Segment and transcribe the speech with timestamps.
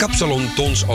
[0.00, 0.86] Kapsalon Tons.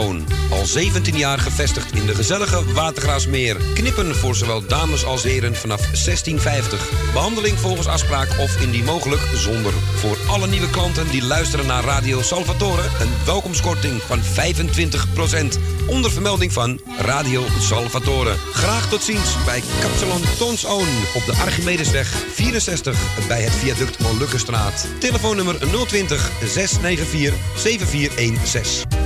[0.50, 3.56] Al 17 jaar gevestigd in de gezellige Watergraasmeer.
[3.74, 7.12] Knippen voor zowel dames als heren vanaf 1650.
[7.12, 9.72] Behandeling volgens afspraak of indien mogelijk zonder.
[9.72, 12.82] Voor alle nieuwe klanten die luisteren naar Radio Salvatore...
[12.82, 15.75] een welkomstkorting van 25%.
[15.86, 18.34] Onder vermelding van Radio Salvatore.
[18.52, 20.88] Graag tot ziens bij Kapsalon Tons Oon.
[21.14, 24.86] Op de Archimedesweg 64 bij het viaduct Molukkenstraat.
[24.98, 29.05] Telefoonnummer 020 694 7416.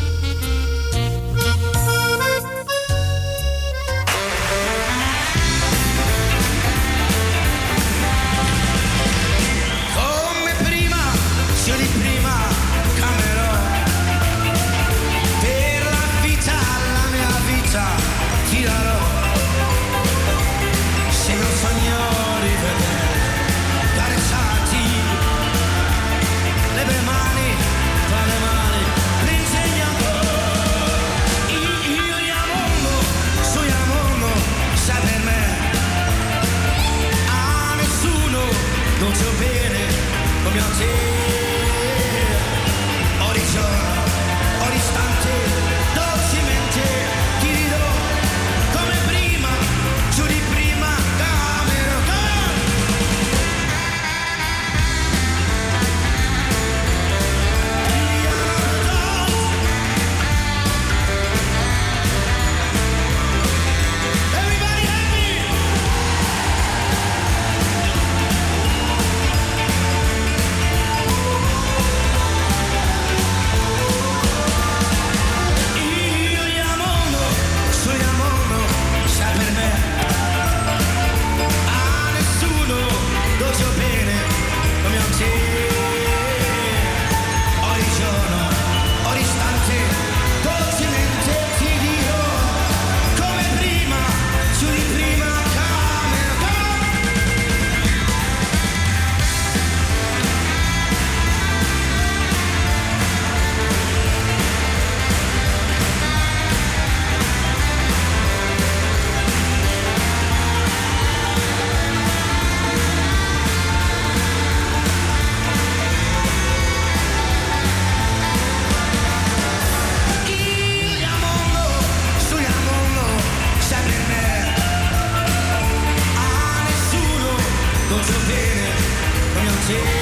[129.71, 130.00] Yeah.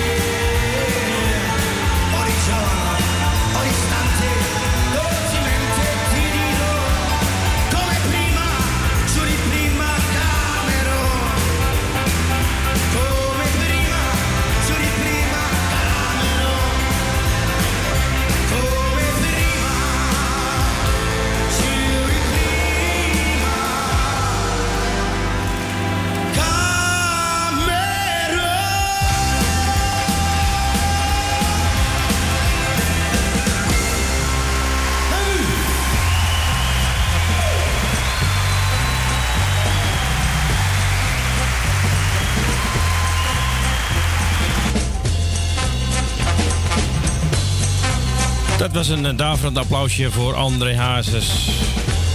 [48.80, 51.28] Was een eh, daverend applausje voor André Hazes.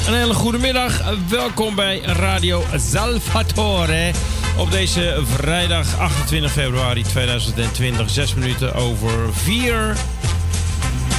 [0.07, 1.15] Een hele goede middag.
[1.29, 4.11] Welkom bij Radio Salvatore.
[4.57, 8.11] Op deze vrijdag 28 februari 2020.
[8.11, 9.97] Zes minuten over vier.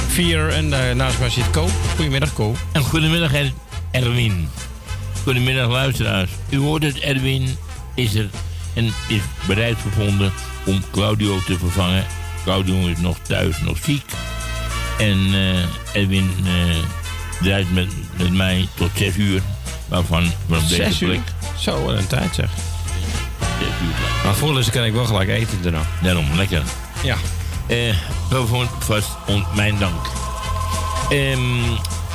[0.08, 1.68] Vier en uh, naast mij zit Ko.
[1.94, 2.54] Goedemiddag Ko.
[2.72, 3.52] En goedemiddag Er-
[3.90, 4.48] Erwin.
[5.22, 6.30] Goedemiddag luisteraars.
[6.50, 7.56] U hoort het, Erwin
[7.94, 8.30] is er
[8.74, 10.32] en is bereid gevonden
[10.66, 12.04] om Claudio te vervangen.
[12.44, 14.04] Claudio is nog thuis, nog ziek.
[14.98, 16.52] En eh, Erwin eh,
[17.42, 19.42] draait met, met mij tot zes uur.
[19.88, 21.20] Waarvan op deze Zes uur?
[21.58, 22.50] Zo, wat een tijd zeg.
[23.58, 24.24] Zes uur lang.
[24.24, 25.82] Maar voorlezen kan ik wel gelijk eten daarna.
[26.02, 26.62] Daarom, lekker.
[27.02, 27.16] Ja.
[27.66, 27.94] Eh,
[28.30, 30.06] waarvoor vast on mijn dank.
[31.10, 31.40] Ehm,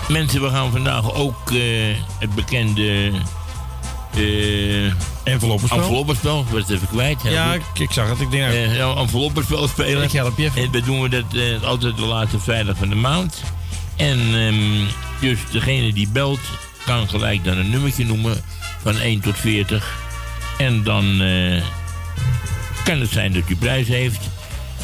[0.08, 3.12] mensen, we gaan vandaag ook eh, het bekende
[4.16, 4.92] eh
[5.24, 5.78] Enveloppenspel.
[5.82, 7.22] enveloppenspel, was het even kwijt.
[7.24, 8.20] Ja, ik, ik zag het.
[8.20, 10.04] Ik denk, Eh, ja, enveloppenspel spelen.
[10.04, 10.62] ik help je even.
[10.64, 13.42] En we doen dat eh, altijd de laatste vrijdag van de maand.
[13.96, 14.86] En ehm,
[15.20, 16.40] dus degene die belt
[16.86, 18.42] kan gelijk dan een nummertje noemen
[18.84, 19.98] van 1 tot 40.
[20.58, 21.04] En dan
[22.84, 24.22] kan het zijn dat u prijs heeft.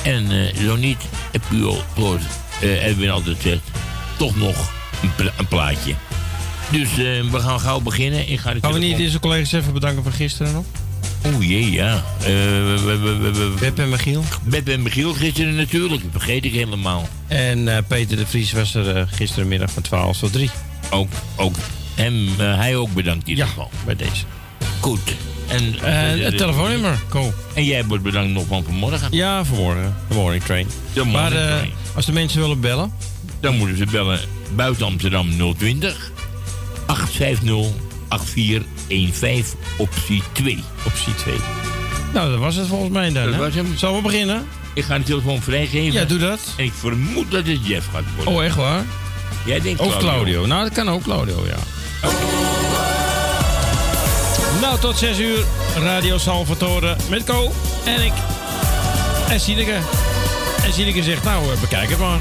[0.03, 0.97] En zo niet,
[1.31, 2.21] heb u al, zoals
[2.62, 3.62] eh, Edwin altijd zegt,
[4.18, 4.69] toch nog
[5.03, 5.94] een, pla- een plaatje.
[6.72, 6.98] Dus eh,
[7.31, 8.30] we gaan gauw beginnen.
[8.30, 10.66] Ik ga de Gaan we niet deze collega's even bedanken van gisteren nog?
[11.25, 12.04] Oeh jee, ja.
[12.19, 14.24] Eh, Beb en Michiel.
[14.44, 16.02] Beb en Michiel gisteren natuurlijk.
[16.02, 17.10] Dat vergeet ik helemaal.
[17.28, 20.50] En eh, Peter de Vries was er gisterenmiddag van 12 tot 3.
[20.90, 21.56] Ook, ook
[21.96, 23.70] hem, hij ook bedankt in ieder Ja, geval.
[23.86, 24.24] bij deze.
[24.80, 25.00] Goed.
[25.48, 25.74] En,
[26.24, 27.00] het telefoonnummer.
[27.10, 27.34] Cool.
[27.54, 29.08] En jij wordt bedankt nog van vanmorgen.
[29.12, 29.96] Ja, vanmorgen.
[30.08, 30.68] De morning train.
[30.94, 31.72] De Maar morning train.
[31.96, 32.92] als de mensen willen bellen.
[33.40, 34.20] Dan moeten ze bellen
[34.56, 36.12] buiten Amsterdam 020
[36.88, 40.63] 850 8415 optie 2.
[40.86, 41.36] Optie 2.
[42.13, 43.25] Nou, dat was het volgens mij dan.
[43.25, 43.39] Dat hè?
[43.39, 43.78] was hem.
[43.78, 44.48] Zullen we beginnen?
[44.74, 45.94] Ik ga de telefoon vrijgeven.
[45.94, 46.39] Ja, doe dat.
[46.57, 48.34] En ik vermoed dat het Jeff gaat worden.
[48.34, 48.86] Oh, echt waar?
[49.45, 50.45] Jij denkt Of Claudio.
[50.45, 51.57] Nou, dat kan ook Claudio, ja.
[54.62, 55.45] Nou, tot 6 uur.
[55.80, 57.51] Radio Salvatore met Co
[57.86, 58.13] en ik.
[59.30, 59.78] En Sineke.
[60.63, 62.19] En Sineke zegt, nou, eh, bekijk het maar.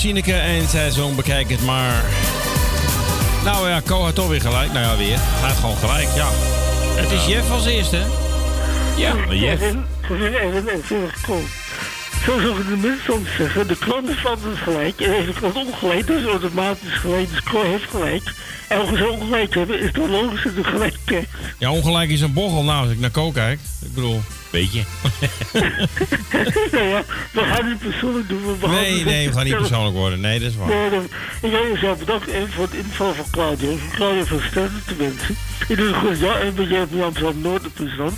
[0.00, 2.04] Sineke en zij zong Bekijk het maar.
[3.44, 4.72] Nou ja, Co had toch weer gelijk.
[4.72, 5.16] Nou ja, weer.
[5.18, 6.28] Hij had gewoon gelijk, ja.
[7.00, 8.02] Het is Jeff als eerste.
[8.96, 9.62] Ja, Jeff.
[11.26, 11.40] Ko.
[12.24, 15.56] Zo zullen de mensen soms zeggen, de klant is altijd gelijk en heeft de klant
[15.56, 18.34] ongelijk, dus automatisch gelijk, dus Ko heeft gelijk.
[18.68, 21.26] En als ze ongelijk hebben, is het dan logisch dat ze gelijk.
[21.58, 22.64] Ja, ongelijk is een bochel.
[22.64, 23.60] Nou, als ik naar Co kijk.
[23.82, 24.20] Ik bedoel...
[24.50, 24.82] Weet je?
[26.92, 28.58] ja, we gaan niet persoonlijk doen.
[28.60, 30.20] We Nee, nee, we gaan niet persoonlijk worden.
[30.20, 30.68] Nee, dat is waar.
[30.68, 31.00] Nee,
[31.42, 33.78] ik wil jezelf bedankt even voor het inval van Claudio.
[33.94, 35.36] Claudio van Sterren te wensen.
[35.68, 38.12] Ik doe het goed, ja, en ben jij van Amsterdam Noord op.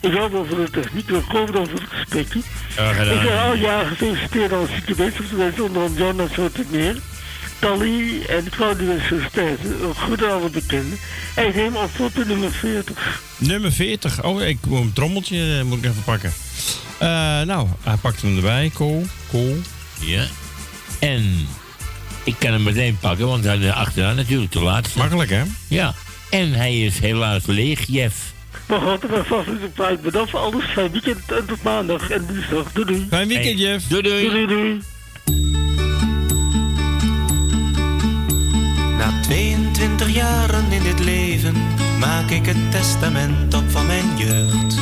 [0.00, 2.40] Ik wil wel voor de techniek, we komen dan voor het gesprekje.
[2.76, 3.22] Ja, Ik gedaan.
[3.22, 6.96] wil al jaren gefeliciteerd als zieke mensen onder andere Jan en zo te meer.
[7.58, 10.98] Tally en Claudio en Sterren, een goede alle bekenden.
[11.34, 13.20] En ik neem op tot de nummer 40.
[13.36, 14.24] Nummer 40.
[14.24, 16.32] Oh, ik moet een trommeltje eh, moet ik even pakken.
[16.98, 17.08] Eh,
[17.42, 18.70] nou, hij pakt hem erbij.
[18.74, 19.56] Cool, cool.
[20.00, 20.24] Ja.
[20.98, 21.46] En
[22.24, 24.98] ik kan hem meteen pakken, want hij is achteraan natuurlijk de laatste.
[24.98, 25.42] Makkelijk, hè?
[25.68, 25.94] Ja.
[26.30, 28.32] En hij is helaas leeg, Jeff.
[28.66, 30.02] Maar goed, mijn favoriete plaat.
[30.02, 30.64] Bedankt voor alles.
[30.64, 32.72] Fijn weekend en tot maandag en dinsdag.
[32.72, 33.06] Doei doei.
[33.10, 33.86] Fijn weekend, Jeff.
[33.86, 34.46] Doei doei.
[34.46, 34.80] Doei
[39.28, 41.54] 22 jaren in dit leven
[41.98, 44.76] maak ik het testament op van mijn jeugd.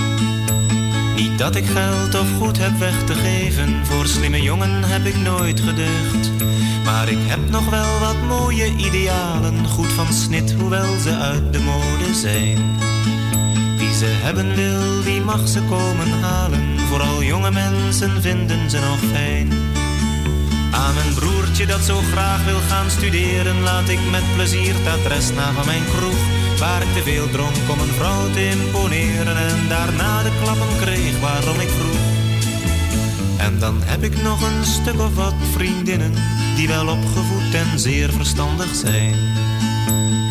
[1.17, 5.17] Niet dat ik geld of goed heb weg te geven, voor slimme jongen heb ik
[5.17, 6.31] nooit geducht.
[6.85, 11.61] Maar ik heb nog wel wat mooie idealen, goed van snit, hoewel ze uit de
[11.61, 12.59] mode zijn.
[13.77, 18.99] Wie ze hebben wil, die mag ze komen halen, vooral jonge mensen vinden ze nog
[19.13, 19.76] fijn.
[20.71, 25.33] Aan mijn broertje dat zo graag wil gaan studeren, laat ik met plezier het adres
[25.33, 26.19] na van mijn kroeg.
[26.59, 31.21] Waar ik te veel dronk om een vrouw te imponeren en daarna de klappen kreeg
[31.21, 32.25] waarom ik vroeg.
[33.37, 36.13] En dan heb ik nog een stuk of wat vriendinnen
[36.57, 39.15] die wel opgevoed en zeer verstandig zijn.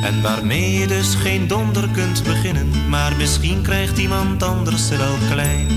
[0.04, 5.16] En waarmee je dus geen donder kunt beginnen, maar misschien krijgt iemand anders ze wel
[5.32, 5.68] klein.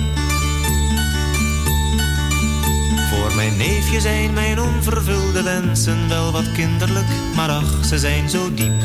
[3.38, 8.82] Mijn neefje zijn mijn onvervulde wensen wel wat kinderlijk, maar ach, ze zijn zo diep.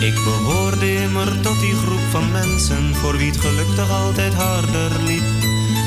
[0.00, 4.90] Ik behoorde immer tot die groep van mensen voor wie het geluk toch altijd harder
[5.06, 5.22] liep.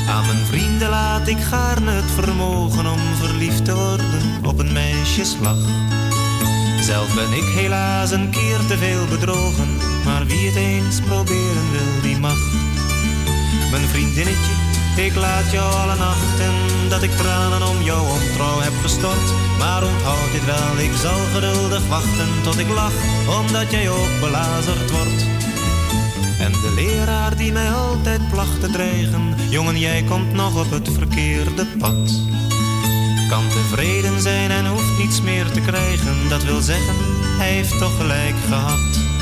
[0.08, 5.58] Aan mijn vrienden laat ik gaarne het vermogen om verliefd te worden op een meisjeslag.
[6.80, 12.02] Zelf ben ik helaas een keer te veel bedrogen, maar wie het eens proberen wil,
[12.02, 12.38] die mag.
[13.70, 14.63] Mijn vriendinnetje,
[14.98, 16.54] ik laat jou alle nachten
[16.88, 19.28] dat ik tranen om jouw ontrouw heb gestort.
[19.58, 22.98] Maar onthoud dit wel, ik zal geduldig wachten tot ik lach,
[23.40, 25.26] omdat jij ook belazerd wordt.
[26.38, 30.88] En de leraar die mij altijd placht te dreigen, jongen jij komt nog op het
[30.92, 32.20] verkeerde pad.
[33.28, 36.94] Kan tevreden zijn en hoeft niets meer te krijgen, dat wil zeggen,
[37.38, 39.13] hij heeft toch gelijk gehad.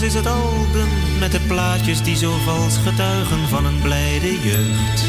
[0.00, 4.40] Mijn ouders is het album met de plaatjes die zo vals getuigen van een blijde
[4.40, 5.04] jeugd.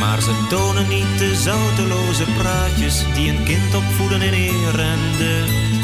[0.00, 5.74] Maar ze tonen niet de zouteloze praatjes die een kind opvoeden in eer en deugd.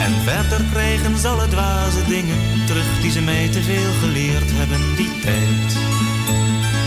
[0.00, 4.96] En verder krijgen ze alle dwaze dingen terug die ze mij te veel geleerd hebben
[4.96, 5.70] die tijd.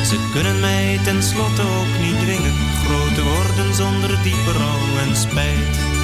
[0.08, 5.99] Ze kunnen mij tenslotte ook niet dwingen groot te worden zonder diepe rouw en spijt.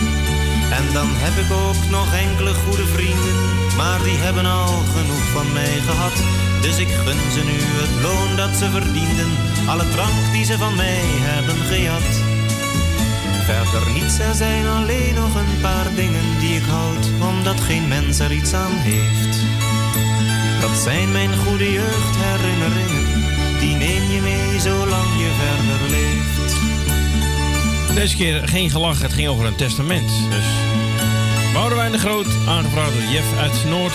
[0.71, 3.35] En dan heb ik ook nog enkele goede vrienden,
[3.77, 6.17] maar die hebben al genoeg van mij gehad.
[6.61, 9.31] Dus ik gun ze nu het loon dat ze verdienden,
[9.67, 12.09] alle drank die ze van mij hebben gejat.
[13.45, 18.19] Verder niets, er zijn alleen nog een paar dingen die ik houd, omdat geen mens
[18.19, 19.35] er iets aan heeft.
[20.61, 23.05] Dat zijn mijn goede jeugdherinneringen,
[23.59, 26.14] die neem je mee zolang je verder leeft.
[27.95, 30.09] Deze keer geen gelach, het ging over een testament.
[30.29, 30.45] Dus
[31.53, 33.93] Boudewijn de Groot, aangevraagd door Jeff uit Noord.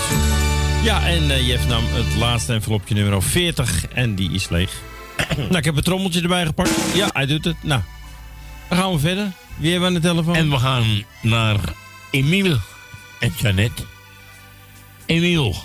[0.83, 4.73] Ja, en eh, Jeff nam het laatste envelopje nummer 40 en die is leeg.
[5.37, 6.71] nou, ik heb een trommeltje erbij gepakt.
[6.95, 7.57] Ja, hij doet het.
[7.61, 7.81] Nou,
[8.69, 9.33] dan gaan we verder.
[9.57, 10.35] Wie hebben we aan de telefoon?
[10.35, 11.57] En we gaan naar
[12.11, 12.57] Emiel
[13.21, 13.87] en Janet.
[15.07, 15.57] Emiel,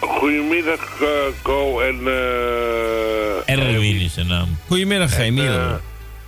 [0.00, 1.08] Goedemiddag, eh
[1.42, 1.98] Co en...
[3.46, 4.58] eh Erwin is zijn naam.
[4.66, 5.80] Goedemiddag, Emiel.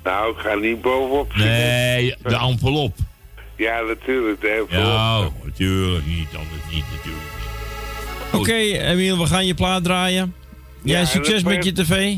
[0.04, 1.50] Nou, ik ga niet bovenop zitten.
[1.52, 2.96] Nee, de envelop.
[3.62, 4.70] Ja, natuurlijk, envelop.
[4.86, 6.28] Ja, natuurlijk niet.
[6.28, 7.26] Anders niet, natuurlijk
[8.32, 8.40] niet.
[8.42, 10.36] Oké, Emiel, we gaan je plaat draaien.
[10.84, 12.16] Jij Ja, succes met je tv.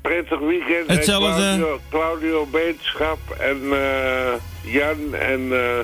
[0.00, 0.86] Prettig weekend.
[0.86, 1.42] Hetzelfde.
[1.42, 5.78] En Claudio, Claudio Beterschap en eh, Jan en eh,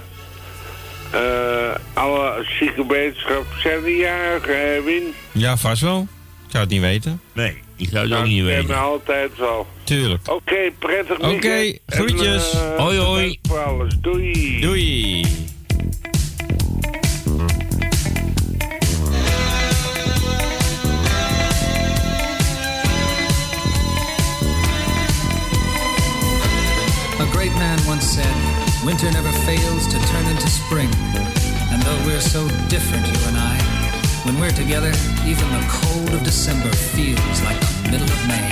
[1.13, 3.45] eh, alle zieke beterschap.
[3.59, 5.15] Zijn die jarig, hè, Win?
[5.33, 6.01] Ja, vast wel.
[6.47, 7.21] Ik zou het niet weten.
[7.33, 8.79] Nee, ik zou het ook niet ik ben weten.
[8.79, 9.67] altijd wel.
[9.85, 10.29] Tuurlijk.
[10.31, 11.49] Oké, prettig Oké.
[11.49, 12.53] En, groetjes.
[12.53, 13.39] eh, Hoi, hoi.
[13.43, 13.95] bedankt voor alles.
[14.01, 14.61] Doei.
[14.61, 15.25] Doei.
[27.21, 28.35] A great man once said,
[28.85, 30.91] Winter never fails to turn into spring.
[31.71, 33.57] And though we're so different, you and I,
[34.25, 34.93] when we're together,
[35.27, 38.49] even the cold of December feels like the middle of May.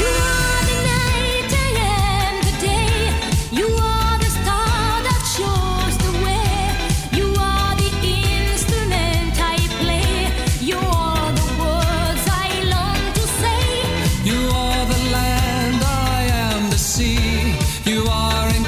[0.00, 1.50] You are the night,
[1.98, 3.10] and the day.
[3.50, 6.54] You are the star that shows the way.
[7.18, 10.30] You are the endless unending play.
[10.60, 13.66] You are the words I long to say.
[14.30, 17.58] You are the land i am the day.
[17.90, 18.62] You are the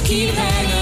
[0.00, 0.77] keep hanging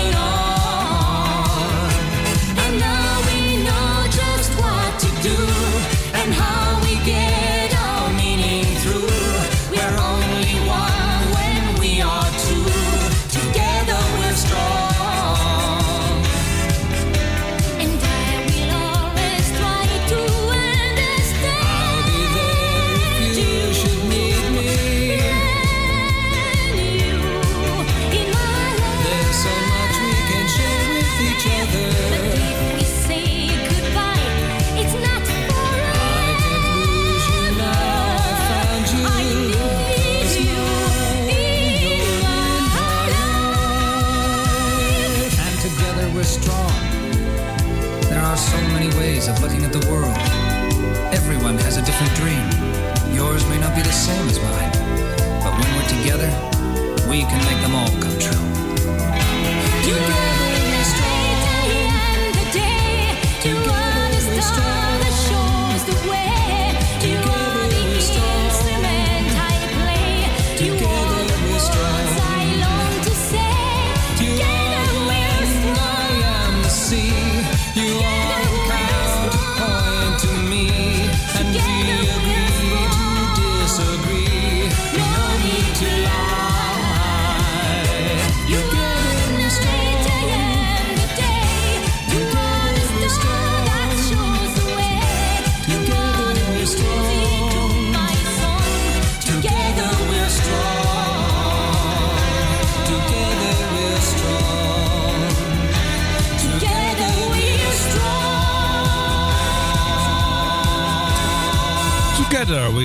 [57.17, 58.06] we can make them all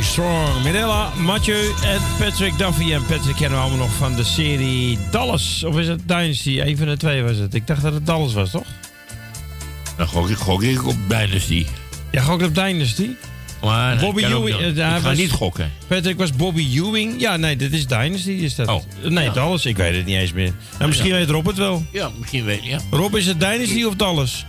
[0.04, 0.64] Strong.
[0.64, 2.94] Mirella, Mathieu en Patrick Duffy.
[2.94, 5.64] En Patrick kennen we allemaal nog van de serie Dallas.
[5.64, 6.60] Of is het Dynasty?
[6.60, 7.54] Een van de twee was het.
[7.54, 8.66] Ik dacht dat het Dallas was, toch?
[9.98, 11.66] Dan gok ik, gok ik op Dynasty.
[12.12, 13.10] Ja, gokt op Dynasty.
[13.62, 15.72] Maar Bobby ik Ewing, ik ga was- niet gokken.
[15.88, 17.20] Patrick was Bobby Ewing.
[17.22, 18.30] Ja, nee, dit is Dynasty.
[18.32, 18.68] Is dat.
[18.68, 19.32] Oh, nee, ja.
[19.32, 19.66] Dallas.
[19.66, 20.54] Ik weet het niet eens meer.
[20.78, 21.16] Nou, misschien ja.
[21.16, 21.86] weet Rob het wel.
[21.92, 22.70] Ja, misschien weet je.
[22.70, 22.80] Ja.
[22.92, 24.46] Rob, is het Dynasty of Dallas?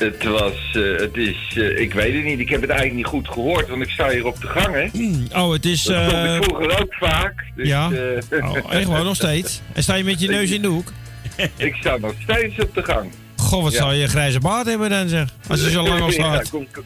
[0.00, 2.38] Het was, eh, het is, eh, ik weet het niet.
[2.38, 5.40] Ik heb het eigenlijk niet goed gehoord, want ik sta hier op de gang, hè.
[5.42, 5.82] Oh, het is...
[5.82, 7.44] Dat stond eh, ik vroeger ook vaak.
[7.56, 7.86] Dus, ja.
[8.30, 9.60] Oh, echt gewoon nog steeds.
[9.72, 10.92] En sta je met je neus in de hoek?
[11.56, 13.10] ik sta nog steeds op de gang.
[13.36, 13.78] Goh, wat Ja.
[13.78, 15.28] zou je grijze baard hebben dan, zeg.
[15.48, 16.50] Als je zo lang al Ja, staat.
[16.50, 16.84] kom, kom.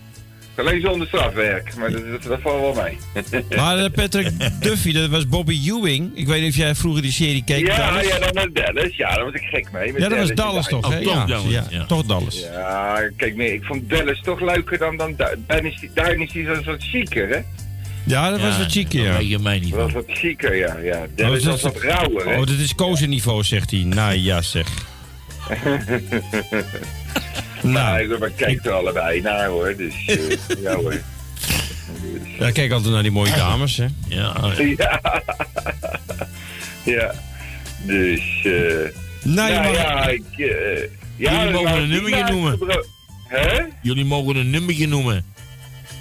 [0.56, 2.98] Alleen zonder strafwerk, maar dat, dat, dat valt wel mee.
[3.58, 6.10] Maar eh, Patrick Duffy, dat was Bobby Ewing.
[6.14, 7.66] Ik weet niet of jij vroeger die serie keek.
[7.66, 8.06] ja, Dallas.
[8.06, 8.96] ja, dan met Dallas.
[8.96, 9.92] Ja, daar was ik gek mee.
[9.92, 10.98] met Ja, dat was Dallas toch, hè?
[10.98, 11.84] Oh, toch ja, Dallas, ja, ja.
[11.86, 12.40] toch Dallas.
[12.40, 15.88] Ja, kijk, nee, ik vond Dallas toch leuker dan, dan Da- Dynasty.
[15.94, 17.38] Dynasty is wat chiquer, hè?
[18.06, 19.12] Ja, dat was wat chiquer, ja.
[19.16, 20.76] Dat je mij niet Dat was wat chiquer, ja.
[20.82, 21.06] ja.
[21.14, 22.36] Dallas dat was is- wat rauwer, hè?
[22.40, 23.80] Oh, dit is kozenniveau, zegt hij.
[23.84, 24.66] Nou ja, zeg.
[27.72, 29.76] Nou, ik maar kijk er allebei naar, hoor.
[29.76, 30.94] Dus, eh, ja, hoor.
[32.38, 33.86] ja, kijk altijd naar die mooie dames, hè.
[34.08, 35.00] Ja, Ja.
[36.94, 37.14] ja.
[37.82, 38.52] Dus, eh...
[39.22, 40.22] Nou, nou mag- ja, ik...
[40.36, 40.48] eh
[41.16, 42.58] ja, Jullie mogen een nummertje noemen.
[43.28, 43.60] Hè?
[43.82, 45.24] jullie mogen een nummertje noemen.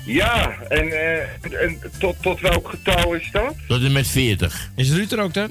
[0.06, 3.56] Ja, en, eh, en tot, tot welk getal is dat?
[3.67, 4.69] Tot en met 40.
[4.76, 5.49] Is Ruud er ook dan?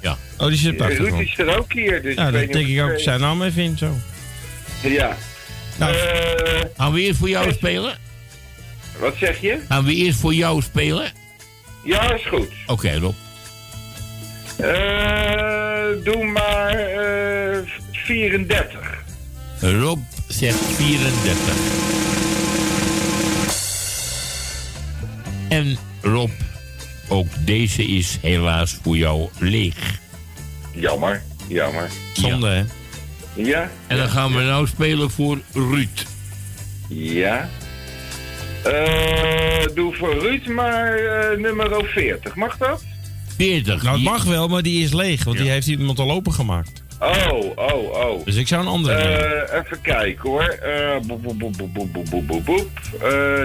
[0.00, 0.16] Ja.
[0.38, 2.98] Oh, die zit de Ruud is er ook hier, dus Ja, dat denk ik ook
[2.98, 3.96] zijn naam even in, zo.
[4.82, 5.16] Ja.
[5.78, 7.98] Nou, Eh, Gaan we eerst voor jou spelen?
[8.98, 9.58] wat zeg je?
[9.68, 11.12] Gaan we eerst voor jou spelen?
[11.84, 12.48] Ja, is goed.
[12.66, 13.14] Oké, Rob.
[14.56, 17.58] Eh, doe maar eh
[17.92, 19.02] 34.
[19.60, 21.54] Rob zegt 34.
[25.48, 26.30] En Rob,
[27.08, 30.00] ook deze is helaas voor jou leeg.
[30.74, 31.90] Jammer, jammer.
[32.12, 32.62] zonde, hè.
[33.34, 33.70] Ja.
[33.86, 36.06] En dan gaan we nou spelen voor Ruud.
[36.88, 37.48] Ja.
[38.64, 42.34] Eh, doe voor Ruud maar eh, nummer 40.
[42.34, 42.84] Mag dat?
[43.36, 43.82] 40.
[43.82, 45.24] Nou, het mag wel, maar die is leeg.
[45.24, 46.82] Want die heeft iemand al open gemaakt.
[47.00, 48.24] Oh, oh, oh.
[48.24, 50.58] Dus ik zou een andere uh, Even kijken hoor.
[51.06, 51.56] Boep, boep,
[52.44, 52.70] boep,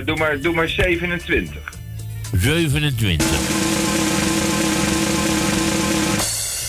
[0.05, 1.73] doe, maar, doe maar 27.
[2.33, 3.25] 27.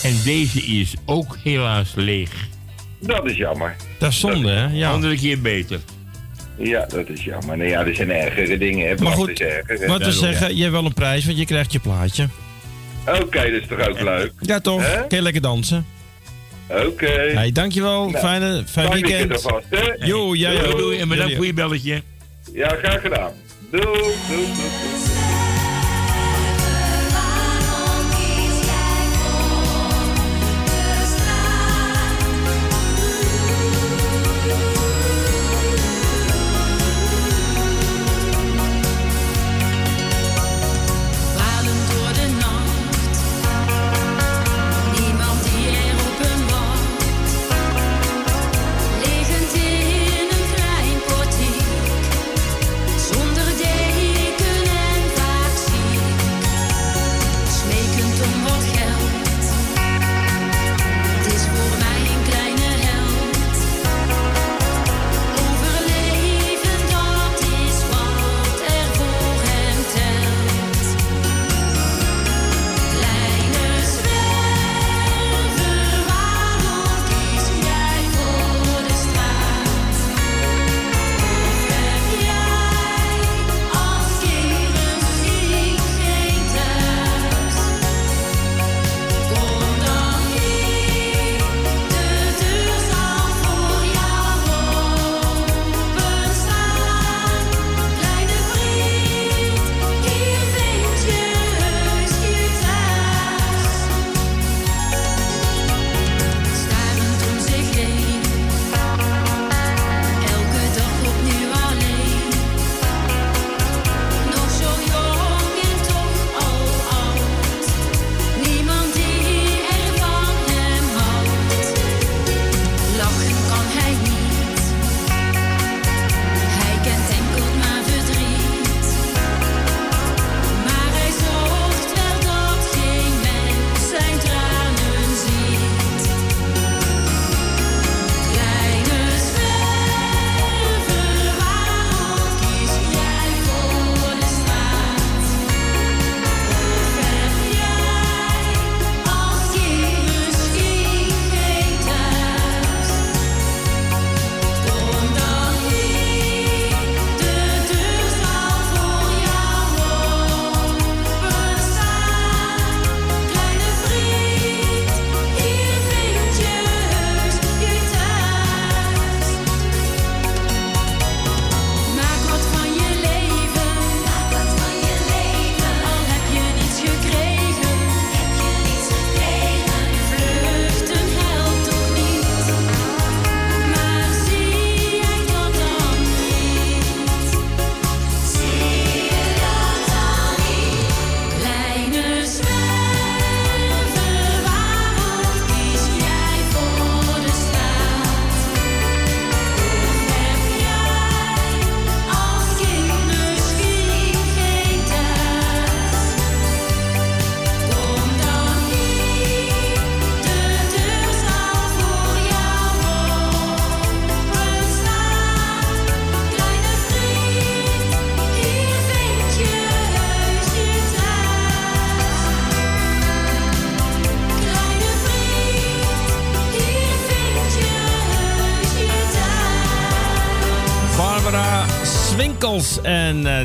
[0.03, 2.31] En deze is ook helaas leeg.
[2.99, 3.75] Dat is jammer.
[3.99, 4.67] Dat is zonde, hè?
[4.67, 4.91] Ja.
[4.91, 5.79] Andere keer beter.
[6.57, 7.57] Ja, dat is jammer.
[7.57, 8.87] Nou ja, er zijn ergere dingen.
[8.87, 8.95] Hè.
[9.03, 11.79] Maar goed, wat we daarom, zeggen, je hebt wel een prijs, want je krijgt je
[11.79, 12.27] plaatje.
[13.07, 14.31] Oké, dat is toch ook leuk?
[14.39, 14.81] Ja, toch?
[14.81, 15.07] Hè?
[15.07, 15.85] Kun je lekker dansen?
[16.67, 17.31] Oké.
[17.33, 18.09] Hey, dankjewel.
[18.09, 20.05] Nou, Fijne, fijn weekend hè?
[20.05, 20.77] Jo, jij Doei, ook.
[20.77, 22.01] doei en bedankt voor je belletje.
[22.53, 23.31] Ja, graag gedaan.
[23.71, 24.45] Doei, doei, doei.
[24.55, 24.98] doei.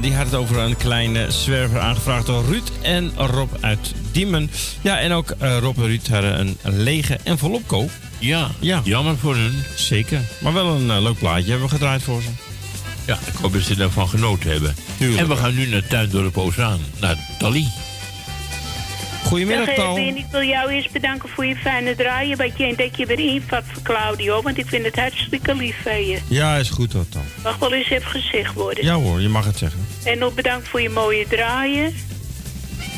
[0.00, 4.50] Die had het over een kleine zwerver aangevraagd door Ruud en Rob uit Diemen.
[4.80, 7.90] Ja, en ook eh, Rob en Ruud hadden een lege envelop koop.
[8.18, 8.80] Ja, Ja.
[8.85, 9.62] jammer voor hun.
[9.76, 10.20] Zeker.
[10.40, 12.28] Maar wel een eh, leuk plaatje hebben we gedraaid voor ze.
[13.07, 14.74] Ja, ik hoop dat ze daarvan genoten hebben.
[14.98, 15.20] Tuurlijk.
[15.20, 17.66] En we gaan nu naar Tuindorp Ozaan, naar Tally.
[19.24, 19.96] Goedemiddag, Dag Tal.
[19.98, 22.37] Ik wil jou eerst bedanken voor je fijne draaien.
[22.37, 24.42] Wat je dat je weer invat voor Claudio.
[24.42, 26.18] Want ik vind het hartstikke lief van je.
[26.28, 27.22] Ja, is goed hoor, Tal.
[27.42, 28.85] Mag wel eens even gezegd worden.
[28.85, 29.84] Ja hoor, je mag het zeggen.
[30.05, 31.95] En nog bedankt voor je mooie draaien.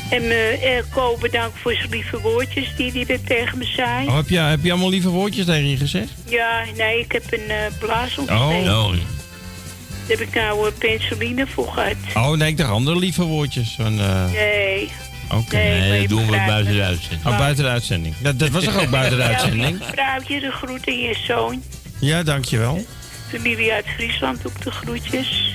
[0.09, 4.07] En uh, Ko bedankt voor zijn lieve woordjes die hij weer tegen me zei.
[4.07, 6.09] Oh, heb, je, heb je allemaal lieve woordjes tegen je gezegd?
[6.25, 8.67] Ja, nee, ik heb een uh, Oh, blaasontsteking.
[8.69, 11.95] Oh, Daar heb ik nou uh, penicilline voor gehad.
[12.13, 13.73] oh nee, ik dacht andere lieve woordjes.
[13.79, 14.91] Van, eh, Nee.
[15.33, 15.55] Oké.
[15.55, 17.25] Nee, dat doen we buiten de uitzending.
[17.25, 18.15] Oh, buiten de uitzending.
[18.21, 19.79] Dat, dat was toch ook buiten de uitzending?
[19.79, 21.63] Jouw vrouwtje, de groeten en je zoon.
[21.99, 22.85] Ja, dankjewel.
[23.29, 25.53] Familie uit Friesland ook de groetjes.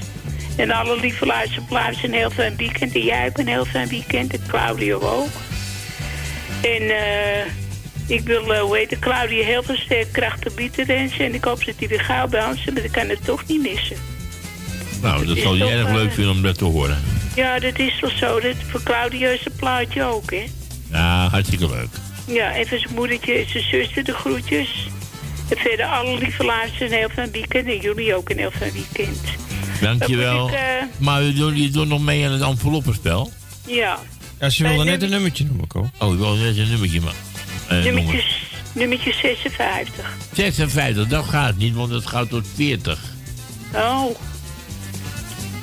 [0.57, 2.95] En alle lieve luisterplaatsen een heel fijn weekend.
[2.95, 4.33] En jij ook een heel fijn weekend.
[4.33, 5.31] En Claudio ook.
[6.63, 7.61] En eh
[8.07, 11.25] ik wil, uh, hoe heet het, Claudio heel veel sterke krachten bieden wensen.
[11.25, 13.47] En ik hoop dat hij weer gauw bij ons is, maar ik kan het toch
[13.47, 13.97] niet missen.
[15.03, 17.03] Nou, dat zal je erg eh, leuk vinden om dat te horen.
[17.35, 18.41] Ja, dat is wel zo.
[18.41, 20.45] Dat, voor Claudio is het plaatje ook, hè.
[20.91, 21.89] Ja, hartstikke leuk.
[22.27, 24.89] Ja, even zijn moedertje en zijn zuster de groetjes.
[25.49, 27.67] En verder alle lieve luisteren een heel fijn weekend.
[27.67, 29.21] En jullie ook een heel fijn weekend.
[29.83, 30.49] Dankjewel.
[30.49, 30.61] Ik, eh,
[30.99, 33.33] Maar je doet nog mee aan het enveloppenspel.
[33.67, 33.99] Ja.
[34.41, 35.91] Ja, ze wilde Bij net een nummertje noemen, Ko.
[35.99, 37.13] Oh, ik wil net een nummertje maar.
[37.69, 37.85] eh.
[37.85, 38.23] Nummertje,
[38.73, 40.05] nummertje 56.
[40.33, 42.99] 56, dat gaat niet, want het gaat tot 40.
[43.75, 44.05] Oh.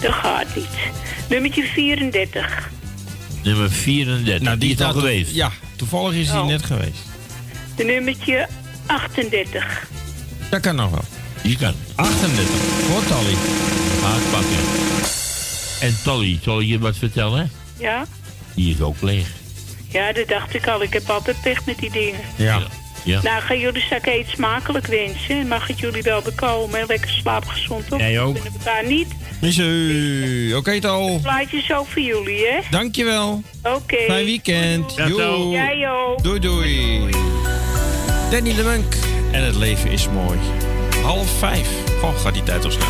[0.01, 0.67] Dat gaat niet.
[1.29, 2.69] Nummertje 34.
[3.43, 5.33] Nummer 34, Nou, die is al geweest.
[5.33, 6.47] Ja, toevallig is die Oh.
[6.47, 6.99] net geweest.
[7.75, 8.47] De nummertje
[8.85, 9.87] 38.
[10.49, 11.03] Dat kan nog wel.
[11.43, 11.73] Die kan.
[11.95, 12.45] 38.
[12.45, 13.35] Voor Tally.
[14.01, 14.57] Ga het pakken.
[15.81, 17.51] En Tolly, zal ik je wat vertellen?
[17.77, 18.05] Ja?
[18.55, 19.27] Die is ook leeg.
[19.87, 20.81] Ja, dat dacht ik al.
[20.81, 22.19] Ik heb altijd pech met die dingen.
[22.35, 22.61] Ja.
[23.03, 23.21] Ja.
[23.21, 25.47] Nou, gaan jullie straks iets smakelijk wensen.
[25.47, 26.79] Mag het jullie wel bekomen.
[26.79, 27.99] En lekker slaapgezond op.
[27.99, 28.37] Jij ook.
[28.37, 29.07] We elkaar niet.
[29.41, 30.53] Is u.
[30.53, 31.19] Oké, Tal.
[31.21, 32.59] Plaatjes ook voor jullie, hè?
[32.69, 33.43] Dankjewel.
[33.63, 33.97] Oké.
[34.07, 34.97] Fijn weekend.
[34.97, 35.17] Dag, Tal.
[35.17, 35.49] Joe.
[35.49, 36.23] Jij ook.
[36.23, 36.99] Doei, doei.
[38.31, 38.95] Danny de Munk.
[39.31, 40.37] En het leven is mooi.
[41.03, 41.69] Half vijf.
[41.99, 42.87] Goh, gaat die tijd al snel.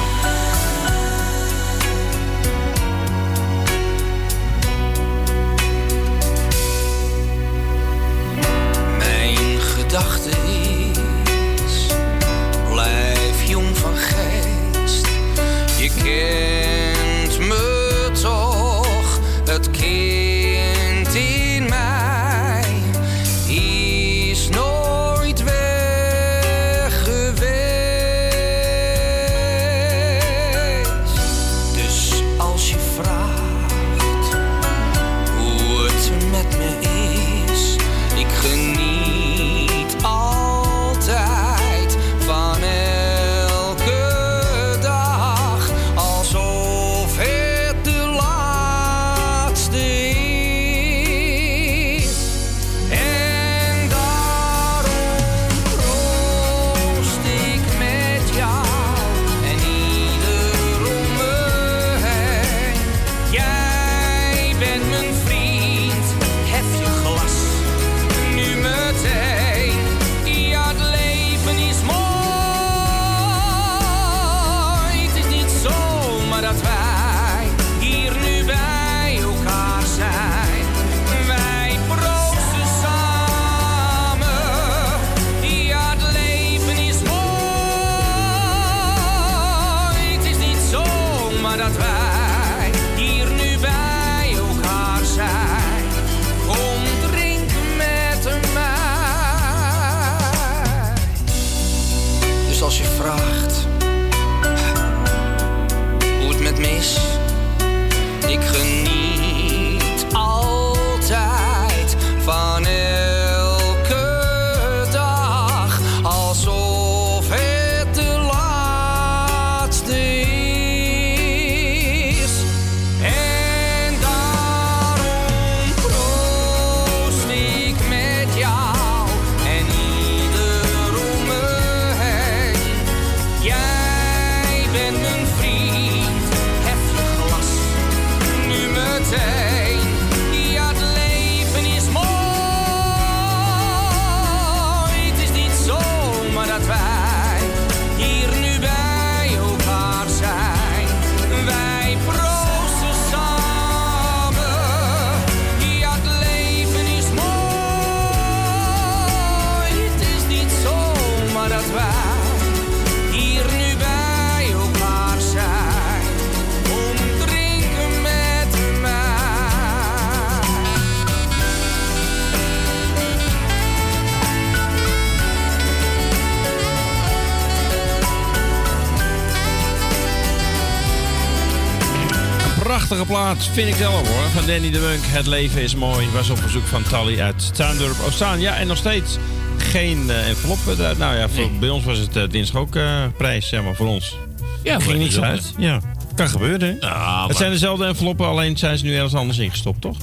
[183.59, 184.29] Vind ik zelf hoor.
[184.29, 185.03] Van Danny de Munk.
[185.05, 186.07] Het leven is mooi.
[186.13, 188.39] Was op verzoek van Tally uit Tuindorp Oostzaan.
[188.39, 189.17] Ja, en nog steeds
[189.57, 190.57] geen eh, envelop.
[190.67, 190.97] eruit.
[190.97, 193.87] Nou ja, voor, bij ons was het eh, dinsdag ook eh, prijs, zeg maar, voor
[193.87, 194.15] ons.
[194.63, 195.53] Ja, er ging niets ook, uit.
[195.57, 195.81] Ja,
[196.15, 196.77] kan gebeuren.
[196.79, 199.97] Ja, het zijn dezelfde enveloppen, alleen zijn ze nu ergens anders ingestopt, toch?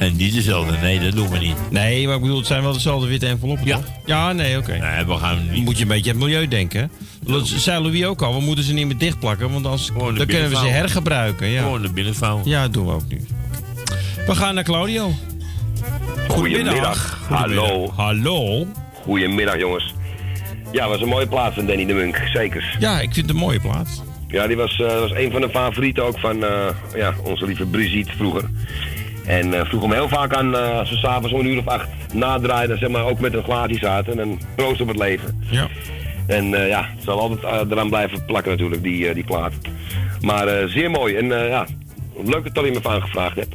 [0.16, 1.56] niet dezelfde, nee, dat doen we niet.
[1.70, 3.76] Nee, maar ik bedoel, het zijn wel dezelfde witte enveloppen, Ja.
[3.76, 3.84] toch?
[4.04, 4.76] Ja, nee, oké.
[4.76, 5.64] Nee, we gaan niet.
[5.64, 6.90] Moet je een beetje aan het milieu denken.
[7.26, 10.50] Dat zei Louis ook al, we moeten ze niet meer dichtplakken, want als, dan kunnen
[10.50, 11.48] we ze hergebruiken.
[11.48, 11.62] Ja.
[11.62, 12.40] Gewoon de binnenvouw.
[12.44, 13.20] Ja, dat doen we ook nu.
[14.26, 15.12] We gaan naar Claudio.
[16.28, 17.18] Goedemiddag.
[17.28, 17.92] Hallo.
[17.96, 18.66] Hallo.
[19.02, 19.94] Goedemiddag, jongens.
[20.72, 22.76] Ja, was een mooie plaats van Danny de Munk, zeker.
[22.78, 24.02] Ja, ik vind het een mooie plaats.
[24.28, 27.66] Ja, die was, eh, was een van de favorieten ook van eh, ja, onze lieve
[27.66, 28.50] Brigitte vroeger.
[29.26, 31.66] En eh, vroeg hem heel vaak aan eh, als we s'avonds om een uur of
[31.66, 34.18] acht nadraaiden, zeg maar, ook met een glaasje zaten.
[34.18, 35.44] En proost op het leven.
[35.50, 35.68] Ja.
[36.26, 39.52] En eh, ja, het zal altijd eh, eraan blijven plakken natuurlijk, die, eh, die plaat.
[40.20, 41.16] Maar zeer mooi.
[41.16, 41.66] En ja,
[42.24, 43.54] leuk dat je me van aangevraagd hebt.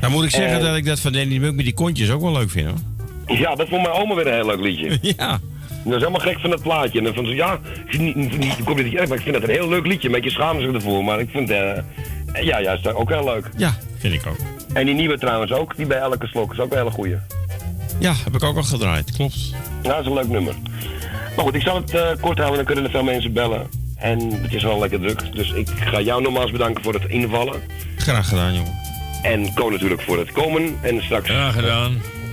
[0.00, 2.20] Nou moet ik zeggen En- dat ik dat van Danny Munk met die kontjes ook
[2.20, 3.36] wel leuk vind hoor.
[3.38, 4.98] Ja, dat vond mijn oma weer een heel leuk liedje.
[5.16, 5.40] ja.
[5.84, 6.98] Dat is helemaal gek van dat plaatje.
[6.98, 7.58] En dan van zo, ja,
[7.98, 10.08] niet, niet, ik kom niet erg, maar ik vind dat een heel leuk liedje.
[10.08, 11.78] Een beetje schamen zich ervoor, maar ik vind eh
[12.42, 13.50] ja, juist ook heel leuk.
[13.56, 14.36] Ja, vind ik ook.
[14.72, 17.16] En die nieuwe trouwens ook, die bij elke slok is ook een hele goeie.
[17.98, 19.36] Ja, heb ik ook al gedraaid, klopt.
[19.82, 20.54] Ja, dat is een leuk nummer.
[21.36, 23.66] Maar goed, ik zal het eh, kort houden, dan kunnen er veel mensen bellen.
[23.96, 27.60] En het is wel lekker druk, dus ik ga jou nogmaals bedanken voor het invallen.
[27.96, 28.72] Graag gedaan, jongen.
[29.22, 30.78] En Ko natuurlijk voor het komen.
[30.82, 31.28] En straks...
[31.28, 31.92] Graag gedaan.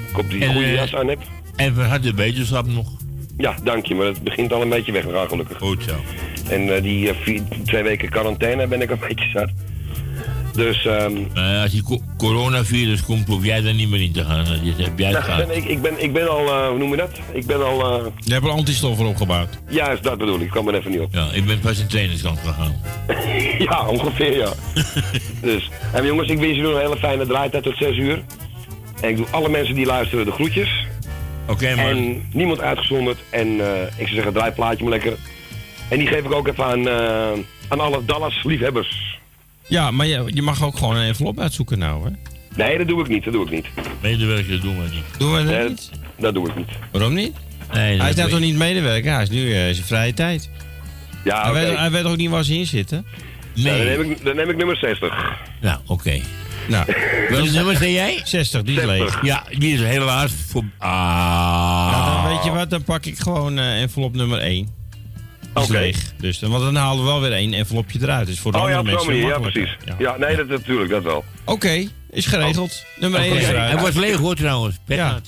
[0.09, 1.25] Ik hoop dat je En, een goede eh, jas aan hebt.
[1.55, 2.87] En van harte wetenschap nog.
[3.37, 5.57] Ja, dank je, maar het begint al een beetje weg te gaan gelukkig.
[5.57, 5.95] Goed zo.
[6.53, 9.49] En eh, die vier- twee weken quarantaine ben ik een beetje zat.
[10.57, 14.23] Dus ehm Eh, als die co- coronavirus komt, hoef jij daar niet meer in te
[14.25, 14.41] gaan.
[14.41, 16.97] Is- jij het nou, ben ik, ik, ben, ik ben al, eh, hoe noem je
[16.97, 17.09] dat?
[17.31, 19.49] Ik ben al, eh Je hebt een antistof erop gebouwd.
[19.69, 21.13] juist dat bedoel ik, ik kwam er even niet op.
[21.13, 22.75] Ja, ik ben pas in trainingskamp gegaan.
[23.69, 24.53] ja, ongeveer ja.
[25.41, 28.23] dus, en jongens, ik wens jullie een hele fijne draaitijd tot 6 uur.
[29.01, 30.85] En ik doe alle mensen die luisteren de groetjes.
[31.47, 31.85] Oké, man.
[31.85, 33.17] En niemand uitgezonderd.
[33.29, 35.13] En eh, ik zou zeggen, draai het plaatje maar lekker.
[35.89, 39.16] En die geef ik ook even aan, eh, aan alle Dallas liefhebbers.
[39.67, 42.09] Ja, maar je, je mag ook gewoon een envelop uitzoeken nou, hè?
[42.55, 43.65] Nee, dat doe ik niet, dat doe ik niet.
[44.01, 45.03] Medewerker doen we niet.
[45.19, 45.91] Doen we dat Nee, niet?
[46.17, 46.69] Dat doe ik niet.
[46.91, 47.35] Waarom niet?
[47.73, 49.13] Nee, Hij is nou toch niet medewerker?
[49.13, 50.49] Hij is nu eh, zijn vrije tijd.
[51.23, 53.05] Ja, hij, weet, hij weet ook niet waar ze in zitten?
[53.53, 55.37] Nou, dan, neem ik, dan neem ik nummer 60.
[55.61, 56.21] Nou, oké.
[56.67, 56.85] Nou,
[57.29, 58.21] Welk nummer zei jij?
[58.23, 58.99] 60, die is 60.
[58.99, 59.25] leeg.
[59.25, 60.63] Ja, die is helaas voor...
[60.77, 61.91] Ah.
[61.91, 64.76] Nou, dan weet je wat, dan pak ik gewoon eh, envelop nummer 1.
[65.63, 65.71] Oké.
[65.71, 65.97] leeg.
[66.19, 68.27] Dus, dan- want dan halen we wel weer één envelopje eruit.
[68.27, 69.77] Dus voor de Oh ja, andere zo'n mensen manier, ja precies.
[69.97, 71.23] Ja, nee, dat natuurlijk, dat wel.
[71.45, 72.83] Oké, is geregeld.
[72.99, 73.39] Nummer 1 Oké.
[73.39, 73.71] is eruit.
[73.73, 74.75] Hij was leeg hoor trouwens.
[74.85, 75.19] Pet Ja.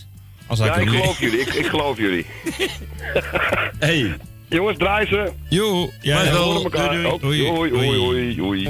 [0.48, 2.26] Als hij Ja, ik geloof jullie, ik, ik geloof jullie.
[3.80, 4.18] Hey.
[4.50, 5.32] Jongens, draai ze.
[5.50, 5.92] Joe.
[6.02, 6.32] Ja, ja.
[6.32, 6.90] Zo- elkaar.
[6.92, 7.48] doei, doei.
[7.48, 7.58] Ook.
[7.58, 8.70] Oei, oei, oei, oei.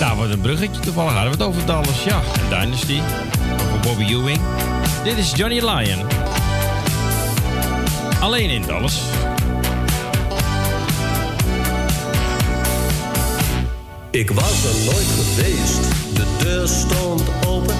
[0.00, 1.12] Nou, wat een bruggetje toevallig.
[1.12, 2.04] Hadden we het over Dallas.
[2.04, 2.98] Ja, Dynasty.
[3.52, 4.40] Over Bobby Ewing.
[5.04, 6.06] Dit is Johnny Lyon.
[8.20, 9.00] Alleen in Dallas.
[14.12, 15.80] Ik was er nooit geweest,
[16.14, 17.74] de deur stond open.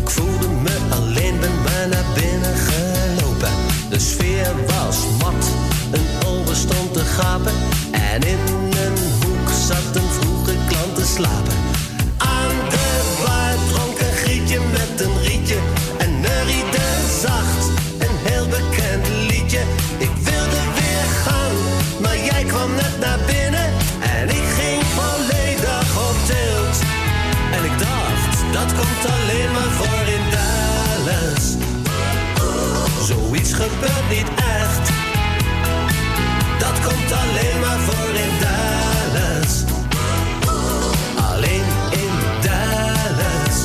[0.00, 3.50] Ik voelde me alleen, ben maar naar binnen gelopen.
[3.90, 5.44] De sfeer was mat,
[5.92, 7.52] een ogen stond te gapen.
[7.90, 8.38] En in
[8.70, 11.56] een hoek zat een vroege klant te slapen.
[12.16, 15.58] Aan de bar dronk een grietje met een rietje.
[15.98, 16.86] En neuriede
[17.22, 17.64] zacht,
[17.98, 19.60] een heel bekend liedje.
[19.98, 21.52] Ik wilde weer gaan,
[22.00, 23.33] maar jij kwam net naar binnen.
[33.54, 34.90] Gebeurt niet echt.
[36.58, 39.64] Dat komt alleen maar voor in Dallas.
[41.32, 43.56] Alleen in Dallas.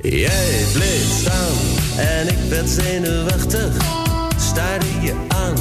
[0.00, 1.56] Jij bleef staan
[1.96, 3.74] en ik werd zenuwachtig.
[4.50, 5.56] Staarde je aan,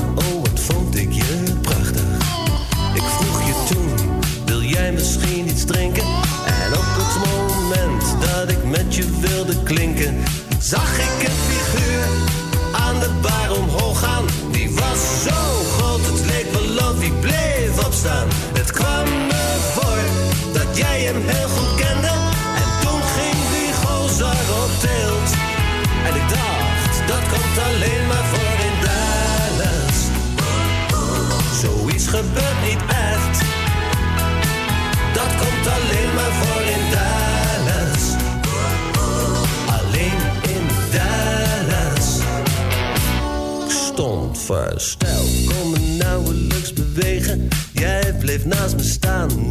[44.72, 47.47] versteld, kon me nauwelijks bewegen.
[47.74, 49.49] Jij bleef naast me staan,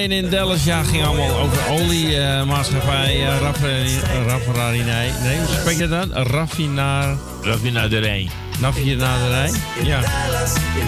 [0.00, 0.64] alleen in Dallas.
[0.64, 3.16] Ja, ging allemaal over oliemaatschappij.
[3.16, 3.40] Uh,
[4.26, 5.12] raffinaderij.
[5.22, 6.08] Nee, hoe spreek je dat?
[6.12, 7.16] Raffinaar...
[7.42, 8.28] Raffinaderij.
[8.60, 9.50] Raffinaderij?
[9.82, 10.02] Ja.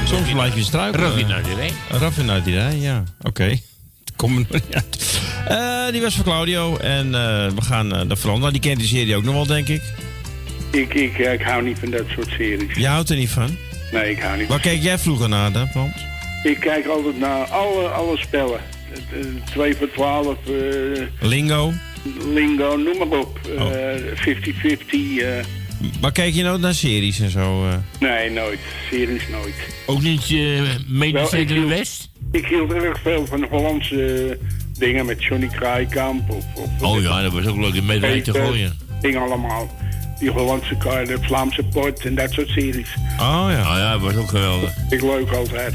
[0.05, 1.07] Soms blijf je struikelen.
[1.07, 1.73] Raffinaderij.
[1.91, 3.05] Raffinaderij, ja.
[3.23, 3.59] Oké.
[4.17, 5.21] Kom er nog niet uit.
[5.49, 6.77] Eh, die was voor Claudio.
[6.77, 8.51] En eh, we gaan uh, de Veranda.
[8.51, 9.83] Die kent die serie ook nog wel, denk ik.
[10.71, 12.77] Ik, ik, ik hou niet van dat soort series.
[12.77, 13.57] Je houdt er niet van?
[13.93, 16.07] Nee, ik hou niet Waar keek jij vroeger naar, dan, Frans?
[16.43, 18.61] Ik kijk altijd naar alle, alle spellen.
[19.45, 20.36] 2 voor 12.
[20.47, 21.72] eh, Lingo?
[22.34, 23.38] Lingo, noem maar op.
[23.59, 23.64] Eh,
[24.14, 25.18] 50-50.
[25.22, 25.45] eh,
[26.01, 27.64] Maar kijk je nou naar series en zo?
[27.68, 27.74] eh?
[28.01, 28.59] nee, nooit.
[28.90, 29.55] Series nooit.
[29.86, 32.11] Ook niet uh, Medisch ik Centrum hield- West?
[32.32, 34.47] Ik hield erg veel van Hollandse eh,
[34.78, 36.30] dingen met Johnny Kraaikamp.
[36.30, 38.78] Of, of Oh ja, dat was ook leuk om met mij te gooien.
[39.01, 39.70] Dingen allemaal.
[40.18, 42.88] Die Hollandse kaart, de Vlaamse port en dat soort series.
[43.20, 43.61] Oh ja.
[43.61, 44.72] Oh ja, dat was ook geweldig.
[44.90, 45.74] Ik leuk altijd.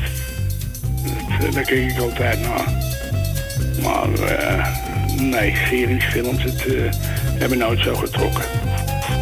[1.39, 2.65] Dat, eh, daar kijk ik altijd naar.
[3.81, 4.67] Maar eh,
[5.15, 6.73] nee, series, films, het eh,
[7.39, 8.43] hebben nooit zo getrokken.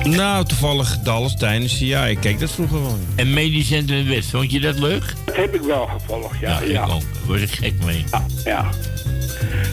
[0.04, 2.98] Nou, toevallig Dallas tijdens ja, ik keek dat vroeger wel.
[3.16, 5.14] En Medisch Centrum West, vond je dat leuk?
[5.26, 6.60] Dat heb ik wel gevolgd, ja.
[6.60, 6.84] Ja, ja.
[6.84, 7.02] ik ook.
[7.02, 8.04] Daar was ik gek mee.
[8.46, 8.70] Ja.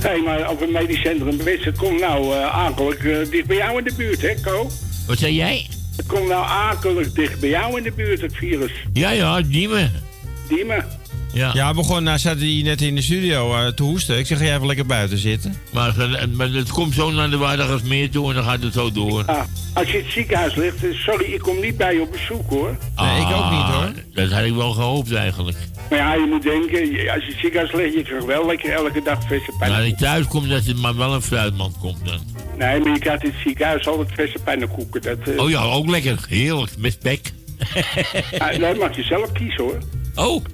[0.03, 3.57] Hé, hey, maar over het medisch centrum West, het komt nou eh akelig dicht bij
[3.57, 4.71] jou in de buurt, hè, Ko?
[5.07, 5.67] Wat zei jij?
[5.97, 8.73] Het komt nou akelig dicht bij jou in de buurt, het virus.
[8.93, 9.93] Ja, ja, Diemen.
[10.49, 10.85] Diemen.
[11.33, 11.51] Ja.
[11.55, 14.19] Ja, begon, nou zat hij net in de studio eh, te hoesten.
[14.19, 15.55] Ik zeg, ga jij even lekker buiten zitten?
[15.71, 18.93] Maar, eh, maar het komt zo naar de Waardagarsmeer toe en dan gaat het zo
[18.93, 19.25] door.
[19.25, 19.41] Ah,
[19.75, 22.51] als je in het ziekenhuis ligt, eh, sorry, ik kom niet bij je op bezoek,
[22.51, 22.77] hoor.
[22.97, 23.85] Nee, ik ook niet, hoor.
[23.85, 25.57] Ah, Dat had ik wel gehoopt eigenlijk.
[25.91, 28.71] Maar ja, je moet denken, als je in het ziekenhuis ligt, je krijgt wel lekker
[28.73, 29.77] elke dag verse Nou, pannenkoeken.
[29.77, 32.21] als ik thuis kom, dat het maar wel een fruitmand komt dan.
[32.59, 35.03] Nee, maar je krijgt in het ziekenhuis altijd verse pannenkoeken.
[35.03, 36.19] Dat, Oh ja, ook lekker.
[36.29, 36.99] Heerlijk, met
[38.39, 39.79] ah, dat mag je zelf kiezen, hoor.
[40.15, 40.45] Oh.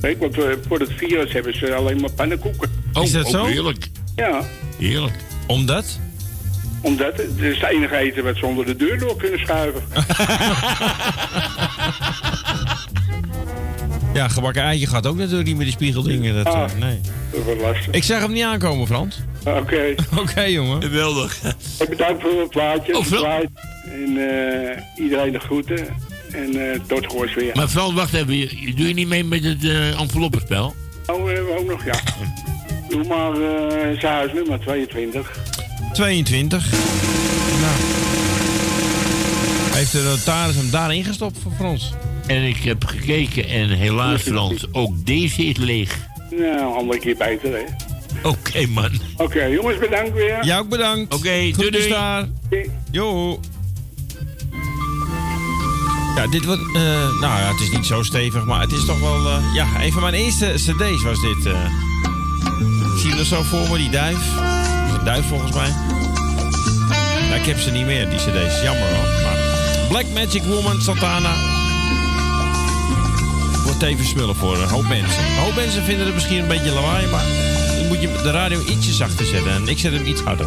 [0.00, 2.70] Kijk, want eh, voor het virus hebben ze alleen maar pannenkoeken.
[2.92, 3.44] Oh, Is dat ook zo?
[3.44, 3.88] heerlijk.
[4.16, 4.42] Ja,
[4.78, 5.14] Heerlijk.
[5.46, 5.98] Omdat?
[6.80, 9.82] omdat het is het enige eten wat ze onder de deur door kunnen schuiven.
[14.14, 16.34] Ja, gebakken eitje gaat ook natuurlijk niet met die spiegeldingen.
[16.44, 16.72] Dat, eh, Ah.
[16.78, 17.00] nee.
[17.32, 17.90] Dat wordt lastig.
[17.94, 19.18] Ik zag hem niet aankomen, Frans.
[19.44, 19.94] Oké.
[20.20, 20.82] Oké, jongen.
[20.82, 21.40] Geweldig.
[21.42, 22.96] Hey, Bedankt voor het plaatje.
[22.96, 23.24] Oh, veel-.
[23.84, 25.86] En eh, iedereen de groeten.
[26.32, 27.50] En eh, tot weer.
[27.54, 28.36] Maar Frans, wacht even.
[28.36, 30.74] Je- Doe je niet mee met het eh enveloppenspel?
[31.06, 32.00] Oh, eh, ook nog, ja.
[32.88, 35.38] Doe maar eh zijn huisnummer 22.
[35.92, 36.70] 22.
[37.60, 37.72] Nou.
[39.74, 41.92] Heeft de notaris hem daarin gestopt voor Frans?
[42.26, 45.98] En ik heb gekeken en helaas Frans, ook deze is leeg.
[46.30, 47.62] Nou, andere keer beter, hè.
[48.28, 48.90] Oké man.
[49.16, 50.44] Oké, jongens, bedankt weer.
[50.44, 51.14] Jij ook bedankt.
[51.14, 51.88] Oké, doei Goed doei.
[51.88, 52.28] daar.
[52.90, 53.40] Jo.
[56.18, 56.62] Ja, dit wordt...
[56.62, 56.82] eh,
[57.20, 59.26] nou ja, het is niet zo stevig, maar het is toch wel...
[59.28, 61.42] eh, ja, een van mijn eerste cd's was dit.
[62.96, 64.18] zie hem er zo voor me, die duif.
[64.98, 65.68] Een duif volgens mij.
[67.28, 68.62] Ja, ik heb ze niet meer, die cd's.
[68.62, 69.22] Jammer hoor.
[69.22, 69.36] Maar
[69.88, 71.34] Black Magic Woman, Santana.
[73.64, 75.24] Wordt even smullen voor een hoop mensen.
[75.24, 77.24] Een hoop mensen vinden het misschien een beetje lawaai, maar...
[77.78, 79.52] Dan moet je de radio ietsje zachter zetten.
[79.52, 80.46] En ik zet hem iets harder.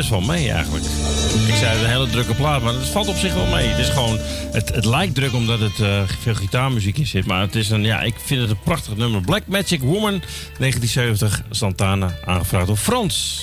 [0.00, 0.84] Best wel mee eigenlijk.
[1.48, 3.66] Ik zei het een hele drukke plaat, maar het valt op zich wel mee.
[3.68, 4.18] Het is gewoon,
[4.52, 7.26] het, het lijkt druk omdat het eh, veel gitaarmuziek in zit.
[7.26, 9.20] Maar het is een, ja, ik vind het een prachtig nummer.
[9.20, 10.22] Black Magic Woman,
[10.58, 13.42] 1970, Santana, aangevraagd door Frans.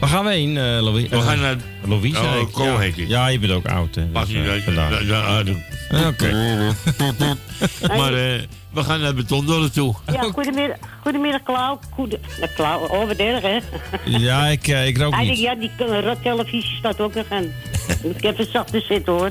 [0.00, 1.08] Waar gaan we heen, Louis?
[1.08, 2.18] We gaan Eh, naar- Louise.
[2.20, 3.04] Oh, ja.
[3.06, 3.94] Ja, je bent ook oud.
[3.94, 4.64] Hè, Pas dus.
[5.06, 6.32] Ja, ah, Oké.
[7.98, 8.40] maar eh,
[8.72, 9.94] we gaan naar Betondorre toe.
[10.06, 11.78] Ja, goedemiddag, goedemiddag Klauw.
[11.94, 12.18] Goede,
[12.54, 13.58] Klauw, oh wat erg hè.
[14.04, 15.78] Ja, ik, eh, ik rook Eigenlijk, niet.
[15.80, 17.44] ja, die rottelevisie staat ook nog aan.
[18.16, 19.30] ik heb het zachter zitten hoor.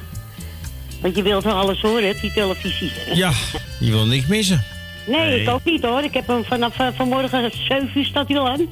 [1.02, 2.92] Want je wilt toch alles horen, hè, die televisie.
[3.14, 3.32] Ja,
[3.80, 4.64] je wil niks missen.
[5.08, 5.42] Nee, Nee.
[5.42, 6.04] ik ook niet hoor.
[6.04, 8.66] Ik heb hem vanaf uh, vanmorgen 7 uur staat hij al aan.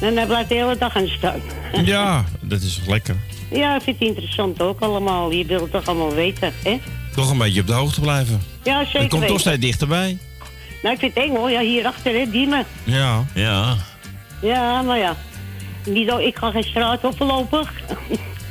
[0.00, 1.40] En hij blijft de hele dag aan staan.
[1.84, 3.16] Ja, dat is toch lekker.
[3.50, 5.30] Ja, ik vind het interessant ook allemaal.
[5.30, 6.78] Je wilt het toch allemaal weten, hè?
[7.14, 8.42] Toch een beetje op de hoogte blijven.
[8.64, 10.18] Ja, zeker Het komt toch steeds dichterbij.
[10.82, 11.50] Nou, ik vind het eng hoor.
[11.50, 12.64] Ja, hierachter, hè, Diemen.
[12.84, 13.24] Ja.
[13.34, 13.76] Ja.
[14.42, 15.16] Ja, maar ja.
[15.86, 17.72] Niet, zo- ik ga geen straat op voorlopig.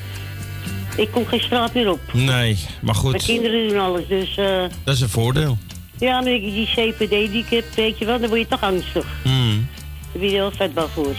[0.97, 1.99] ik kom geen straat meer op.
[2.13, 3.23] Nee, maar Mijn goed.
[3.25, 4.37] kinderen doen alles, dus...
[4.37, 5.57] eh, Dat is een voordeel.
[5.99, 9.05] ja, maar die CPD die ik heb, weet je wel, dan word je toch angstig.
[9.23, 9.67] Hmm.
[10.11, 11.15] Daar ben je heel vet wel voor.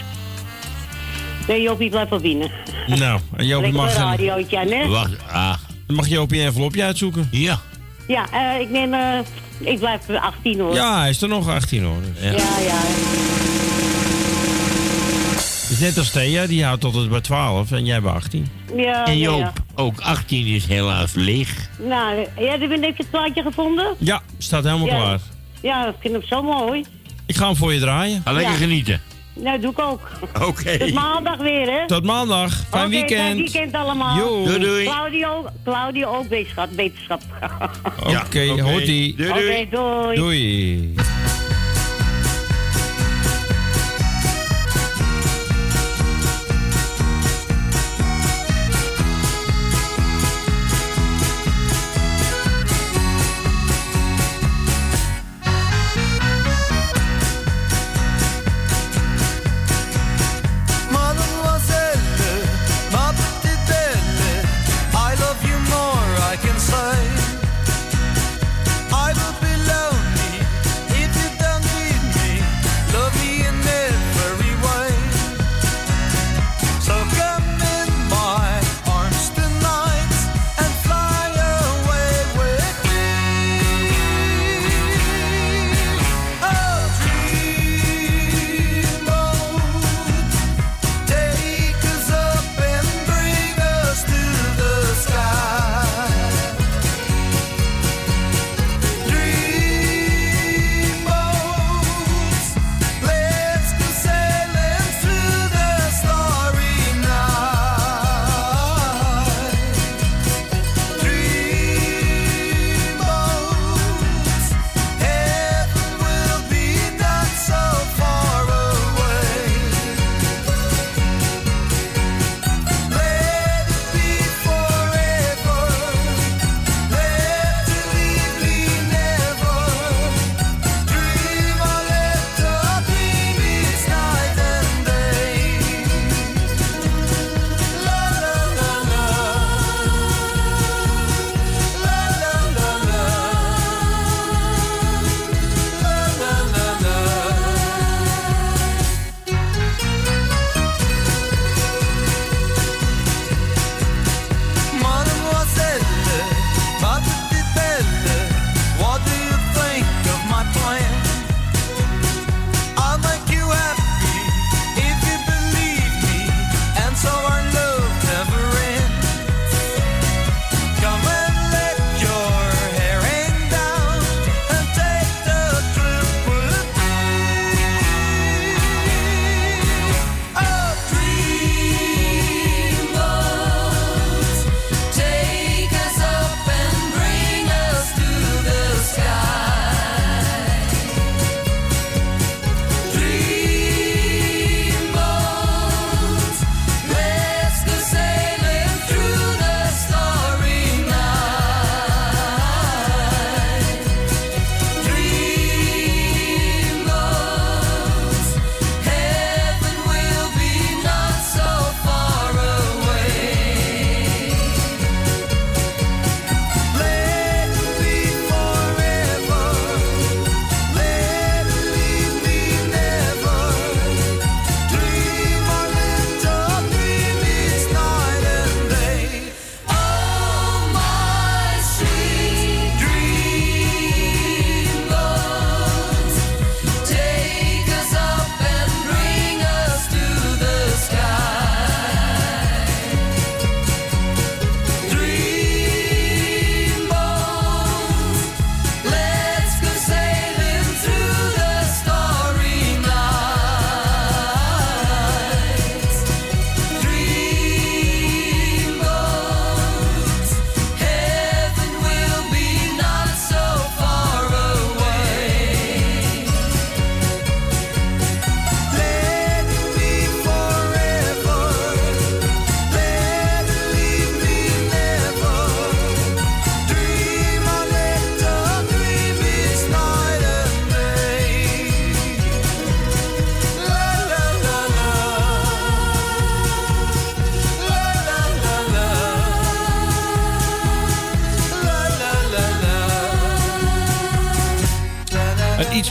[1.47, 2.51] Nee, Jopie, blijf wel binnen.
[2.87, 4.87] Nou, en Jopie mag, een een, radiootje aan, hè?
[4.87, 5.53] Wacht, ah.
[5.87, 7.27] dan mag Jopie een envelopje uitzoeken.
[7.31, 7.61] Ja.
[8.11, 8.93] Ja, eh, ik neem...
[8.93, 9.19] eh,
[9.59, 10.73] ik blijf 18 hoor.
[10.73, 12.01] Ja, hij is er nog 18 hoor.
[12.01, 12.23] Dus.
[12.23, 12.79] Ja, ja.
[15.69, 18.47] Is net als Thea, die houdt tot het bij 12 en jij bij 18.
[18.75, 19.53] Ja, En ja, Joop, ja.
[19.75, 21.69] ook 18 is helaas leeg.
[21.79, 23.95] Nou, ja, heb je het plaatje gevonden?
[23.97, 24.95] Ja, staat helemaal Ja.
[24.95, 25.19] klaar.
[25.61, 26.83] Ja, ik vind hem zo mooi.
[27.25, 28.21] Ik ga hem voor je draaien.
[28.25, 28.57] Ga lekker Ja.
[28.57, 29.01] genieten.
[29.33, 30.01] Nou, doe ik ook.
[30.47, 30.77] Oké.
[30.77, 31.87] Tot maandag weer, hè?
[31.87, 32.63] Tot maandag.
[32.69, 33.19] Fijn weekend.
[33.21, 34.17] Fijn weekend allemaal.
[34.17, 34.43] Jo.
[34.45, 34.85] Doei, doei.
[34.85, 36.69] Claudio, Claudio ook wetenschap.
[36.75, 37.21] wetenschap.
[37.99, 38.61] Oké, oké.
[38.61, 39.15] hoort ie.
[39.15, 40.15] Doei, Oké, doei.
[40.15, 40.93] Doei.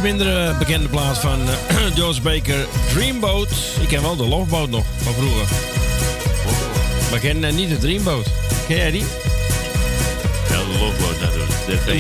[0.03, 3.49] Minder eh, bekende plaat van eh, George Baker, Dreamboat.
[3.81, 5.47] Ik ken wel de Loveboat nog van vroeger.
[7.11, 8.27] Maar ik ken eh, niet de Dreamboat.
[8.67, 9.05] Ken jij die?
[10.49, 11.51] Ja, de Loveboat natuurlijk.
[11.67, 11.93] De, De.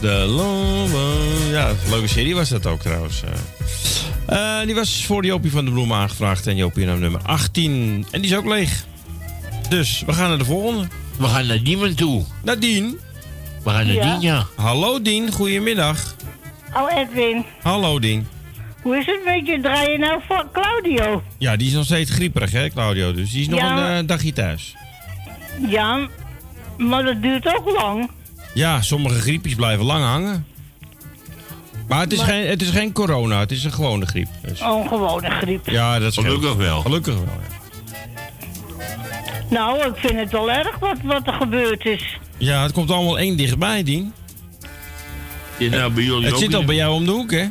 [0.00, 1.50] De Lowboat.
[1.50, 3.22] Ja, leuke serie was dat ook trouwens.
[4.64, 6.46] die was voor Jopie van de Bloem aangevraagd.
[6.46, 8.06] En Jopie nam nummer 18.
[8.10, 8.84] En die is ook leeg.
[9.68, 10.88] Dus we gaan naar de volgende.
[11.16, 12.24] We gaan naar Diemen toe.
[12.42, 12.98] Naar Dien.
[13.62, 14.12] We gaan naar Ja.
[14.12, 14.46] Dien, ja.
[14.56, 16.09] Hallo Dien, goedemiddag.
[16.76, 17.44] Oh, Edwin.
[17.62, 18.26] Hallo Dien.
[18.82, 19.60] Hoe is het met je?
[19.60, 21.22] Draai je nou voor Claudio?
[21.38, 23.12] Ja, die is nog steeds grieperig, hè, Claudio?
[23.12, 23.88] Dus die is nog Ja.
[23.96, 24.74] een eh, dagje thuis.
[25.68, 26.08] Ja,
[26.78, 28.10] maar dat duurt ook lang.
[28.54, 30.46] Ja, sommige griepjes blijven lang hangen.
[31.88, 34.28] Maar het is, Maar- Geen, het is geen corona, het is een gewone griep.
[34.42, 34.60] Dus.
[34.62, 35.68] Oh, een gewone griep.
[35.68, 36.80] Ja, dat is Gelukkig wel.
[36.80, 37.58] Gelukkig wel, ja.
[39.50, 42.18] Nou, ik vind het wel erg wat, wat er gebeurd is.
[42.38, 44.12] Ja, het komt allemaal één dichtbij, Dien.
[45.60, 47.46] Ja, nou, bij jullie Het ook zit al bij jou om de hoek, hè?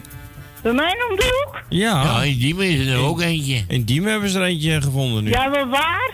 [0.62, 1.64] Bij mij om de hoek?
[1.70, 2.03] Ja.
[2.03, 3.64] Ja, in Diemen is er ook eentje.
[3.68, 5.30] In Diemen hebben ze er eentje gevonden nu.
[5.30, 6.14] Ja, maar waar?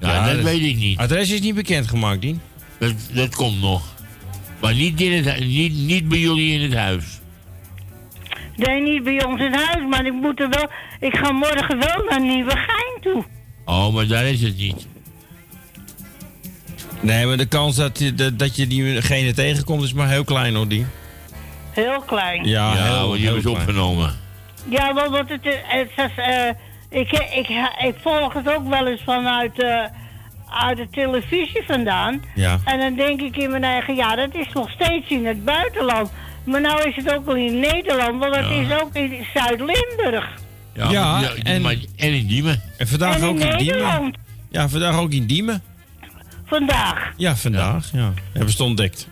[0.00, 0.98] Ja, dat weet ik niet.
[0.98, 2.40] Adres is niet bekendgemaakt, Dien.
[2.78, 3.82] Dat, dat komt nog.
[4.60, 7.04] Maar niet, in het, hu- niet, niet bij jullie in het huis.
[8.56, 10.70] Nee, niet bij ons in huis, maar ik moet er wel...
[11.00, 13.24] Ik ga morgen wel naar Nieuwegein toe.
[13.64, 14.86] Oh, maar daar is het niet.
[17.00, 20.54] Nee, maar de kans dat je, dat, dat je diegene tegenkomt is maar heel klein,
[20.54, 20.86] hoor, Dien.
[21.76, 22.44] Heel klein.
[22.44, 23.68] Ja, Ja, heel, want die heel hebben ze klein.
[23.68, 24.12] opgenomen.
[24.68, 26.16] Ja, wel, want het, is- het is...
[26.24, 26.48] eh,
[27.00, 27.48] ik, ik,
[27.86, 29.84] ik volg het ook wel eens vanuit eh,
[30.50, 32.22] uit de televisie vandaan.
[32.34, 32.58] Ja.
[32.64, 33.94] En dan denk ik in mijn eigen...
[33.94, 36.10] Ja, dat is nog steeds in het buitenland.
[36.44, 38.50] Maar nou is het ook wel in Nederland, want het Ja.
[38.76, 40.28] is ook in Zuid-Limburg.
[40.74, 42.62] Ja, Ja, maar- en- maar- en in Diemen.
[42.78, 43.64] En vandaag En in ook in Diemen.
[43.76, 44.16] Nederland.
[44.50, 45.62] Ja, vandaag ook in Diemen.
[46.46, 47.12] Vandaag.
[47.16, 48.12] Ja, vandaag, ja.
[48.32, 49.08] Hebben ze het ontdekt.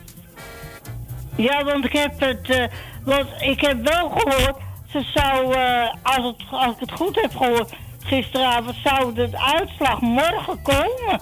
[1.36, 2.48] Ja, want ik heb het...
[2.50, 2.64] eh,
[3.04, 4.56] want ik heb wel gehoord...
[4.90, 7.72] Ze zou, eh, als, het, als ik het goed heb gehoord...
[8.06, 11.20] Gisteravond zou de uitslag morgen komen.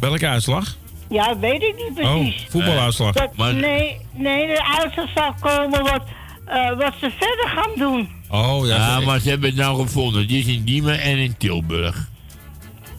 [0.00, 0.76] Welke uitslag?
[1.08, 2.42] Ja, weet ik niet precies.
[2.44, 3.12] Oh, voetbaluitslag.
[3.12, 6.02] Dat- Maar- nee, nee, de uitslag zal komen wat,
[6.46, 8.08] eh, wat ze verder gaan doen.
[8.30, 8.76] Oh, ja.
[8.76, 10.22] Ja, maar ze hebben het nou gevonden.
[10.22, 12.08] Het is in Diemen en in Tilburg.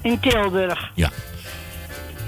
[0.02, 0.92] In Tilburg.
[0.96, 1.10] Ja.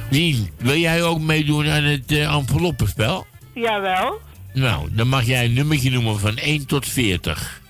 [0.09, 3.25] Dien, wil jij ook meedoen aan het eh enveloppenspel?
[3.61, 4.21] Jawel.
[4.53, 7.61] Nou, dan mag jij een nummertje noemen van 1 tot 40.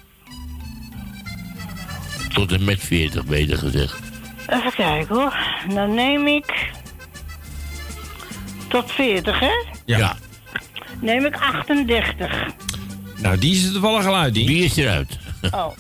[2.34, 4.00] Tot en met 40, beter gezegd.
[4.48, 5.38] Even kijken hoor.
[5.74, 6.72] Dan neem ik...
[8.68, 9.52] Tot 40, hè?
[9.86, 10.18] Ja.
[11.02, 12.46] Neem ik 38.
[13.18, 14.48] Nou, die is er toevallig al uit, die.
[14.48, 15.20] Wie is eruit?
[15.52, 15.72] Oh.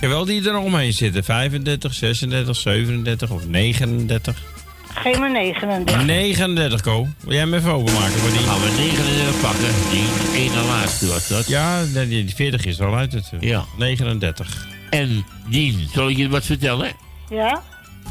[0.00, 1.24] Jawel, die er nog omheen zitten.
[1.24, 4.49] 35, 36, 37 of 39.
[4.94, 6.04] Geef me 39.
[6.06, 7.08] 39, Ko.
[7.20, 8.38] Wil jij hem even openmaken voor die?
[8.38, 9.74] Gaan we 39 pakken.
[9.90, 11.48] Die ene laatste was dat.
[11.48, 13.44] Ja, die die 40 is al uit natuurlijk.
[13.44, 13.64] Ja.
[13.78, 14.66] 39.
[14.90, 16.92] En Dien, zal ik je wat vertellen?
[17.30, 17.62] Ja?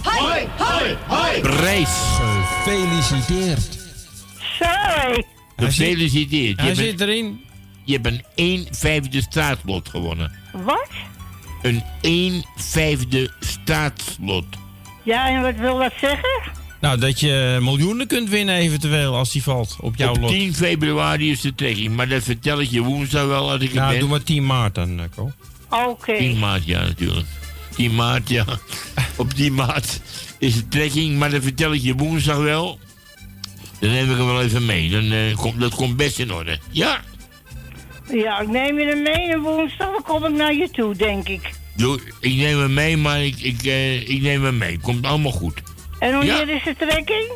[0.03, 1.41] Hoi, hoi, hoi.
[1.41, 1.89] Prijs.
[2.63, 3.79] Gefeliciteerd.
[4.59, 5.25] Sorry.
[5.57, 6.59] Gefeliciteerd.
[6.59, 7.41] Hij Je zit erin.
[7.83, 10.31] je hebt een 1 vijfde staatslot gewonnen.
[10.51, 10.89] Wat?
[11.61, 14.45] Een 1 vijfde staatslot.
[15.03, 16.41] Ja, en wat wil dat zeggen?
[16.79, 20.29] Nou, dat je miljoenen kunt winnen eventueel als die valt op jouw Op lot.
[20.31, 23.75] 10 februari is de trekking, maar dat vertel ik je woensdag wel als ik er
[23.75, 23.99] Nou, ben.
[23.99, 25.31] doe maar 10 maart dan, eh, Ko.
[25.69, 26.17] Oké.
[26.17, 27.27] 10 maart, ja, natuurlijk.
[27.75, 28.45] 10 maart, ja.
[29.15, 30.01] Op 10 maart
[30.37, 32.79] is de trekking, maar dat vertel ik je woensdag wel.
[33.79, 34.89] Dan neem ik hem wel even mee.
[34.89, 36.59] Dan, eh, komt, dat komt best in orde.
[36.71, 37.01] Ja,
[38.13, 41.27] Ja, ik neem je er mee en woensdag dan kom ik naar je toe, denk
[41.27, 41.49] ik.
[41.75, 44.79] doe, ik neem hem mee, maar ik, ik, eh, ik neem hem mee.
[44.79, 45.61] Komt allemaal goed.
[45.99, 46.53] En wanneer Ja.
[46.55, 47.27] is de trekking?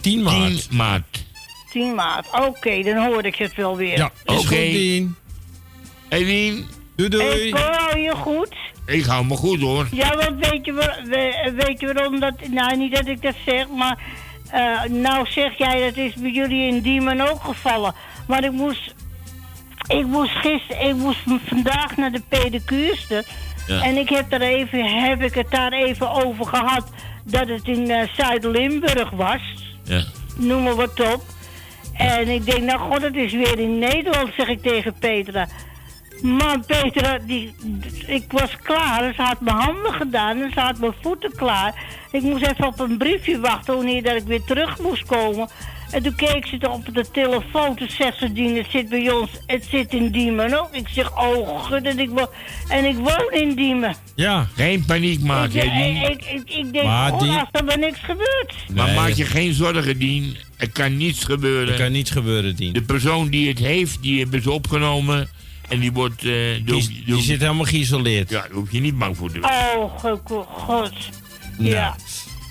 [0.00, 0.68] 10 maart.
[0.68, 1.24] 10 maart.
[1.70, 2.26] 10 maart.
[2.46, 3.96] Oké, dan hoor ik het wel weer.
[3.98, 4.34] Ja, Oké.
[4.38, 5.16] goed, Dien.
[6.08, 7.48] Hey Wien, Doei, doei.
[7.48, 8.54] Ik hou je goed.
[8.86, 9.86] ik hou me goed hoor.
[9.92, 11.02] Ja, want weet je, waar-
[11.56, 12.48] weet je waarom dat...
[12.48, 13.98] Nou, niet dat ik dat zeg, maar...
[14.50, 17.94] eh, nou zeg jij, dat is bij jullie in Diemen ook gevallen.
[18.26, 18.94] Maar ik moest...
[19.88, 20.86] Ik moest gisteren...
[20.88, 23.24] Ik moest vandaag naar de pedicuriste.
[23.66, 23.82] Ja.
[23.82, 26.90] En ik heb, er even, heb ik het daar even over gehad...
[27.24, 29.42] dat het in eh, Zuid-Limburg was.
[29.82, 30.04] Ja.
[30.36, 31.24] Noem maar wat op.
[31.92, 35.48] En ik denk, nou god, het is weer in Nederland, zeg ik tegen Petra.
[36.22, 37.54] Maar Petra, die,
[38.06, 39.14] ik was klaar.
[39.14, 41.82] Ze had mijn handen gedaan en ze had mijn voeten klaar.
[42.10, 45.48] Ik moest even op een briefje wachten wanneer dat ik weer terug moest komen.
[45.94, 47.76] En toen keek ze op de telefoon.
[47.76, 50.68] Toen zegt ze, Dien, het zit bij ons, het zit in Diemen ook.
[50.74, 52.30] Ik zeg, oh, gut, en ik, wo-
[52.68, 53.94] en ik woon in Diemen.
[54.14, 54.46] Ja.
[54.56, 55.96] Geen paniek maken, ik, Dien.
[55.96, 58.54] ik, ik, ik, ik denk, Maar oh, die- als er maar niks gebeurt.
[58.74, 60.36] Maar maak je geen zorgen, Dien.
[60.56, 61.74] Er kan niets gebeuren.
[61.74, 62.72] Er kan niets gebeuren, Dien.
[62.72, 65.28] De persoon die het heeft, die hebben ze opgenomen.
[65.68, 66.24] En die wordt...
[66.24, 66.30] eh,
[66.64, 68.30] Die, die zit helemaal geïsoleerd.
[68.30, 70.92] Ja, daar hoef je niet bang voor te Oh, go- go- god.
[71.58, 71.80] Ja.
[71.80, 71.94] Nou,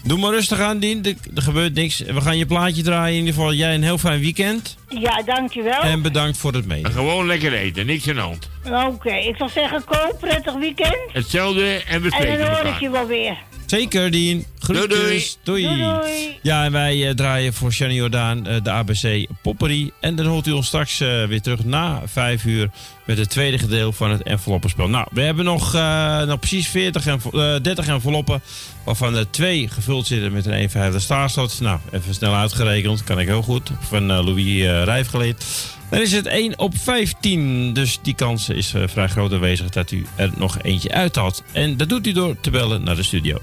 [0.04, 1.06] Doe maar rustig aan, Dien.
[1.06, 2.00] Er, gebeurt niks.
[2.00, 3.14] We gaan je plaatje draaien.
[3.14, 4.78] In ieder geval, jij een heel fijn weekend.
[5.00, 5.82] Ja, dankjewel.
[5.82, 6.86] En bedankt voor het mee.
[6.86, 8.50] Gewoon lekker eten, niks aan de hand.
[8.94, 10.98] Oké, ik zal zeggen, koop, prettig weekend.
[11.12, 13.38] Hetzelfde en we En spreken dan hoor ik je wel weer.
[13.66, 14.46] Zeker, Dien.
[14.60, 15.38] Groetjes.
[15.44, 15.78] Doei, Doei.
[15.78, 16.38] Doei, doei.
[16.42, 19.92] Ja, en wij eh, draaien voor Shani Jordaan eh, de ABC Poppery.
[20.00, 22.70] En dan hoort u ons straks eh, weer terug na vijf uur
[23.06, 24.88] met het tweede gedeelte van het enveloppenspel.
[24.90, 28.42] Nou, we hebben nog, eh, nog precies 40 envel- eh, 30 enveloppen,
[28.86, 31.60] waarvan er twee gevuld zitten met een 1,5 staarslot.
[31.62, 35.44] Nou, even snel uitgerekend, kan ik heel goed, van Louis eh Rijf geleerd.
[35.90, 39.92] Dan is het 1 op 15, dus die kans is eh, vrij groot aanwezig dat
[39.92, 41.44] u er nog eentje uithaalt.
[41.52, 43.38] En dat doet u door te bellen naar de studio.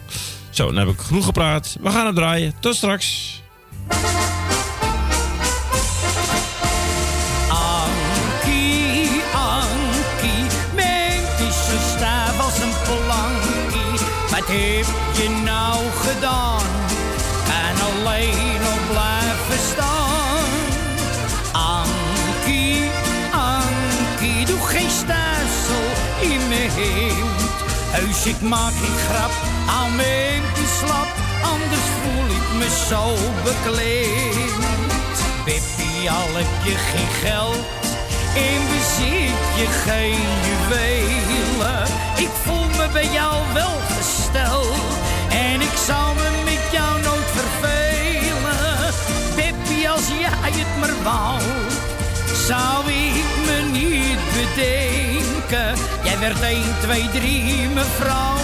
[0.50, 1.76] Zo, dan heb ik genoeg gepraat.
[1.80, 2.54] We gaan hem draaien.
[2.60, 3.38] Tot straks.
[14.50, 14.86] Heb
[15.16, 16.49] je nou gedaan?
[27.92, 29.32] Heus, ik maak geen grap,
[29.68, 30.42] aan mijn
[30.78, 31.10] slap.
[31.42, 33.02] Anders voel ik me zo
[33.44, 34.52] bekleed.
[35.44, 37.64] Bippie, al heb je geen geld
[38.34, 41.86] en bezit je geen juwelen.
[42.16, 44.92] Ik voel me bij jou wel gesteld
[45.30, 48.94] en ik zal me met jou nooit vervelen.
[49.36, 51.40] Bippie, als jij het maar wou,
[52.50, 55.74] zou ik me niet bedenken.
[56.04, 58.36] Jij werd 1, 2, 3 mevrouw,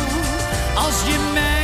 [0.74, 1.55] als je mij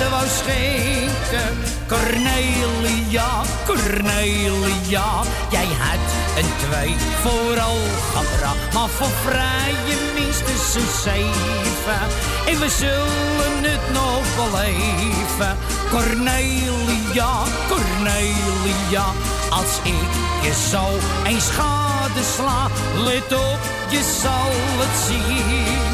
[0.00, 1.52] hart wou schenken.
[1.88, 6.06] Cornelia, Cornelia, jij had
[6.38, 7.78] een twee vooral
[8.14, 8.72] gebracht.
[8.72, 12.02] Maar voor vrije minstens een zeven.
[12.46, 15.56] En we zullen het nog beleven.
[15.90, 17.32] Cornelia,
[17.68, 19.06] Cornelia,
[19.50, 20.10] als ik
[20.42, 20.84] je zo
[21.26, 22.68] eens gadesla.
[23.04, 25.92] Let op, je zal het zien.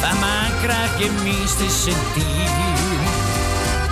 [0.00, 2.85] Van mij krijg je minstens een tien.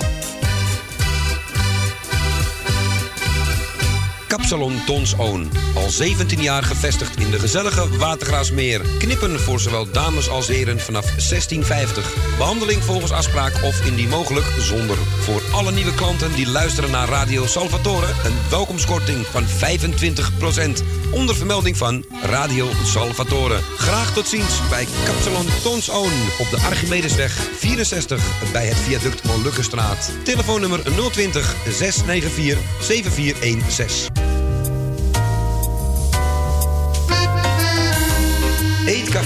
[4.30, 5.50] Kapsalon Tons Oon.
[5.74, 8.80] Al 17 jaar gevestigd in de gezellige Watergraasmeer.
[8.98, 12.14] Knippen voor zowel dames als heren vanaf 1650.
[12.38, 14.96] Behandeling volgens afspraak of indien mogelijk zonder.
[14.96, 18.06] Voor alle nieuwe klanten die luisteren naar Radio Salvatore...
[18.06, 20.99] een welkomstkorting van 25%.
[21.10, 23.58] Onder vermelding van Radio Salvatore.
[23.76, 26.12] Graag tot ziens bij Kapsalon Tons Oon.
[26.38, 30.12] Op de Archimedesweg 64 bij het viaduct Molukkenstraat.
[30.24, 34.29] Telefoonnummer 020 694 7416.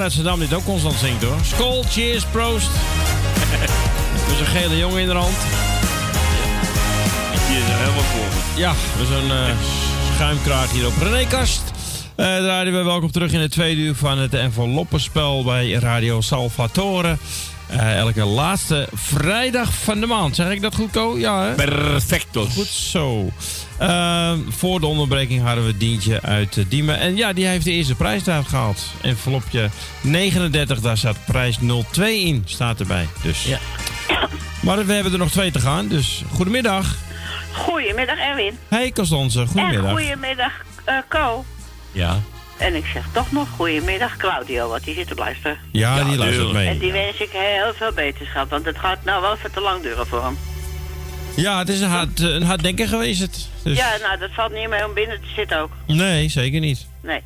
[0.00, 1.36] Uit Zandam dit ook constant zingt hoor.
[1.44, 2.70] Skol, cheers, proost.
[4.28, 5.36] Met zo'n gele jongen in de hand.
[7.48, 8.58] Die is er helemaal voor.
[8.60, 9.56] Ja, met zo'n eh,
[10.14, 11.62] schuimkraart hier op René Kast.
[12.16, 17.16] Eh draaien we welkom terug in het tweede uur van het enveloppenspel bij Radio Salvatore.
[17.66, 20.36] Eh, elke laatste vrijdag van de maand.
[20.36, 21.18] Zeg ik dat goed, Ko?
[21.18, 21.54] Ja, hè?
[21.54, 22.44] Perfecto.
[22.44, 23.30] Goed zo.
[23.80, 26.98] Eh, voor de onderbreking hadden we Dientje uit eh, Diemen.
[26.98, 28.82] En ja, die heeft de eerste prijs daar gehaald.
[29.02, 29.70] Envelopje
[30.00, 31.58] 39, daar staat prijs
[31.90, 32.42] 02 in.
[32.46, 33.08] Staat erbij.
[33.22, 33.44] Dus.
[33.44, 33.58] Ja.
[34.62, 35.88] Maar we hebben er nog twee te gaan.
[35.88, 36.96] Dus goedemiddag.
[37.52, 38.58] Goedemiddag Erwin.
[38.68, 39.84] Hey Constance, goedemiddag.
[39.84, 40.52] En goedemiddag
[40.84, 41.44] eh Co.
[41.92, 42.20] Ja.
[42.56, 45.58] En ik zeg toch nog goedemiddag Claudio, want die zit te luisteren.
[45.72, 46.68] Ja, die luistert mee.
[46.68, 49.82] En die wens ik heel veel beterschap, want het gaat nou wel veel te lang
[49.82, 50.36] duren voor hem.
[51.36, 53.20] Ja, het is een hard, een hard denken geweest.
[53.20, 53.48] Het.
[53.62, 55.70] Dus, Ja, nou dat valt niet mee om binnen te zitten ook.
[55.86, 56.86] Nee, zeker niet.
[57.02, 57.20] Nee.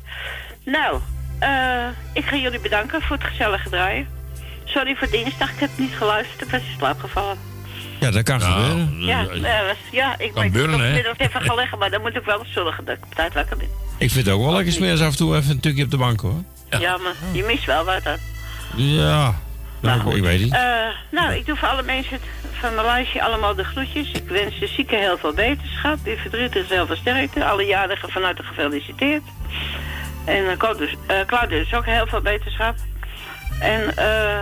[0.65, 0.99] Nou,
[1.39, 4.07] eh, ik ga jullie bedanken voor het gezellige draaien.
[4.65, 7.37] Sorry voor dinsdag, ik heb niet geluisterd, ik was in slaap gevallen.
[7.99, 9.01] Ja, dat kan gebeuren.
[9.05, 12.23] Ja, eh, was- ja ik Kan ben vanmiddag even gaan leggen, maar dan moet ik
[12.25, 13.67] wel zorgen dat ik op tijd wakker ben.
[13.97, 15.97] Ik vind het ook wel lekker smeren af en toe even een tukje op de
[15.97, 16.43] bank hoor.
[16.69, 18.17] Ja, maar je mist wel wat dan.
[18.75, 19.35] Ja,
[19.85, 20.53] nou, ik weet niet.
[20.53, 20.61] Eh,
[21.11, 22.19] nou, ik doe voor alle mensen
[22.51, 24.11] van mijn lijstje allemaal de groetjes.
[24.11, 25.97] Ik wens de zieken heel veel beterschap.
[26.03, 27.45] Die verdrietig heel veel sterkte.
[27.45, 29.23] Alle jarigen van harte gefeliciteerd.
[30.25, 32.75] En uh, Claudius, eh, Claudius ook heel veel beterschap.
[33.59, 34.39] En eh,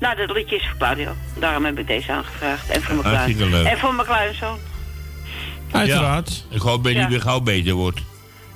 [0.00, 1.12] nou, dat liedje is voor Claudio.
[1.38, 2.68] Daarom heb ik deze aangevraagd.
[2.70, 3.66] En voor mijn, klein, Hartstikke leuk.
[3.66, 4.58] en voor mijn kleinzoon.
[5.72, 6.44] Uiteraard.
[6.50, 7.08] Ik hoop dat hij Ja.
[7.08, 8.00] weer gauw beter wordt.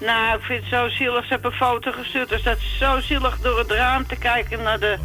[0.01, 1.23] Nou, ik vind het zo zielig.
[1.23, 2.33] Ze hebben een foto gestuurd.
[2.33, 4.97] Er staat zo zielig door het raam te kijken naar de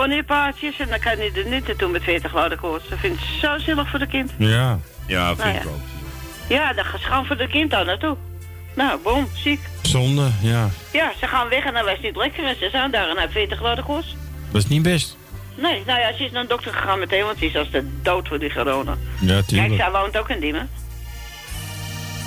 [0.00, 0.78] ponypaardjes.
[0.78, 2.88] En dan kan hij er niet naartoe met 40 graden koorts.
[2.88, 4.30] Dat vind ik zo zielig voor de kind.
[4.38, 4.78] Ja.
[5.06, 5.68] Ja, vind Nou ik ja.
[5.68, 5.80] ook.
[6.48, 8.16] Ja, dan gaat gewoon voor de kind daar naartoe.
[8.74, 9.60] Nou, boom, ziek.
[9.82, 10.68] Zonde, ja.
[10.92, 12.44] Ja, ze gaan weg en dan was het niet lekker.
[12.44, 14.16] En ze zijn daar en hij heeft 40 graden koorts.
[14.52, 15.16] Dat is niet best.
[15.54, 17.98] Nee, nou ja, ze is naar de dokter gegaan meteen, want ze is als de
[18.02, 18.96] dood voor die corona.
[19.20, 19.74] Ja, Kijk, tuurlijk.
[19.80, 20.68] zij woont ook in Diemen.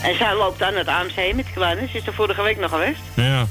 [0.03, 1.87] En zij loopt dan het AMC met de kleine.
[1.91, 2.99] Ze is er vorige week nog geweest.
[3.13, 3.45] Ja.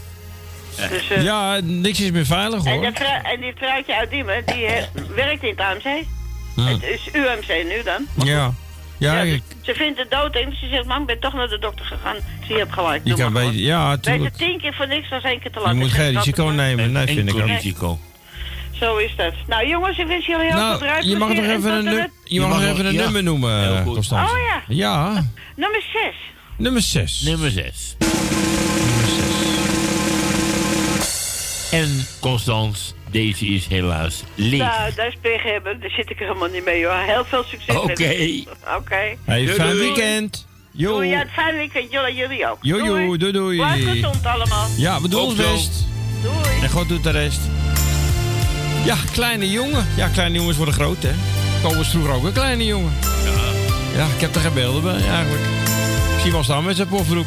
[0.90, 2.84] Dus, eh, Ja, niks is meer veilig hoor.
[3.22, 4.82] en die vrouwtje uit Diemen, die eh,
[5.14, 6.04] werkt in het AMC.
[6.54, 6.60] Hm.
[6.66, 8.26] Het is UMC nu dan.
[8.26, 8.52] Ja.
[8.98, 11.48] Ja, Ja, ik- Ze vindt het dood en ze zegt, mam, ik ben toch naar
[11.48, 12.16] de dokter gegaan.
[12.46, 13.00] Zie je hebt gelijk.
[13.04, 14.36] je kan bij, ja, Weet je, tuurlijk.
[14.36, 15.68] tien keer voor niks als één keer te laat.
[15.68, 17.98] Je Ik moet geen risico nemen, nee, vind ik risico.
[18.80, 19.32] Zo is dat.
[19.46, 21.12] Nou jongens, ik wens jullie heel veel Nou, druiplezier.
[21.12, 23.02] je mag nog en even een, nu- je mag nog even een ja.
[23.02, 23.84] nummer noemen.
[23.84, 24.32] Constance.
[24.32, 24.62] Oh ja.
[24.74, 25.24] Ja,
[25.56, 26.14] Nummer 6.
[26.56, 27.20] nummer 6.
[27.20, 27.96] Nummer 6.
[31.76, 34.58] En Constans, deze is helaas leeg.
[34.60, 35.80] Nou, dat is pech hebben.
[35.80, 36.94] Daar zit ik helemaal niet mee hoor.
[37.06, 38.04] Heel veel succes Oké.
[38.04, 38.46] het.
[38.78, 39.16] Oké.
[39.24, 39.78] Hey, Doei, fijn doei.
[39.82, 40.46] weekend.
[40.70, 40.92] Jo.
[40.92, 41.92] Doei, ja, het fijn weekend.
[41.92, 42.58] Jullie, jullie ook.
[42.60, 43.56] Jo, jo, doei, doei.
[43.56, 44.66] Blijf gezond allemaal.
[44.76, 45.52] Ja, we doen Ook ons zo.
[45.52, 45.84] best.
[46.22, 46.62] Doei.
[46.62, 47.40] En God doet de rest.
[48.84, 49.86] Ja, kleine jongen.
[49.96, 51.12] Ja, kleine jongens worden groot, hè.
[51.76, 52.92] Was vroeger ook een kleine jongen.
[53.24, 53.98] Ja.
[53.98, 55.42] Ja, ik heb er geen beelden bij, eigenlijk.
[56.14, 57.26] Ik zie hem al staan met zijn pofbroek.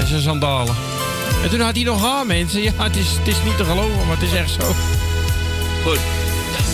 [0.00, 0.76] En zijn sandalen.
[1.42, 2.62] En toen had hij nog haar, mensen.
[2.62, 4.74] Ja, het is, het is niet te geloven, maar het is echt zo.
[5.84, 5.98] Goed.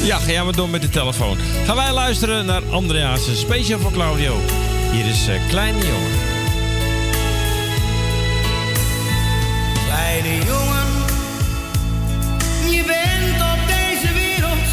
[0.02, 1.38] Ja, ga jij maar door met de telefoon.
[1.66, 4.40] Gaan wij luisteren naar Andreas, speciaal voor Claudio.
[4.92, 6.36] Hier is eh, Kleine Jongen.
[9.86, 10.86] Kleine jongen,
[12.70, 14.68] je bent op deze wereld,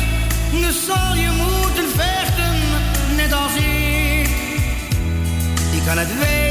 [0.52, 2.56] dus zal je moeten vechten,
[3.16, 4.30] net als ik.
[5.72, 6.45] Je kan het weten,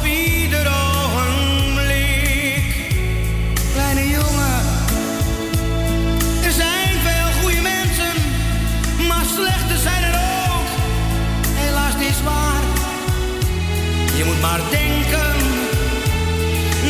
[0.00, 2.64] op ieder ogenblik.
[3.72, 4.60] Kleine jongen,
[6.44, 8.14] er zijn veel goede mensen,
[9.08, 10.68] maar slechte zijn er ook.
[11.48, 12.62] Helaas niet waar.
[14.16, 15.36] Je moet maar denken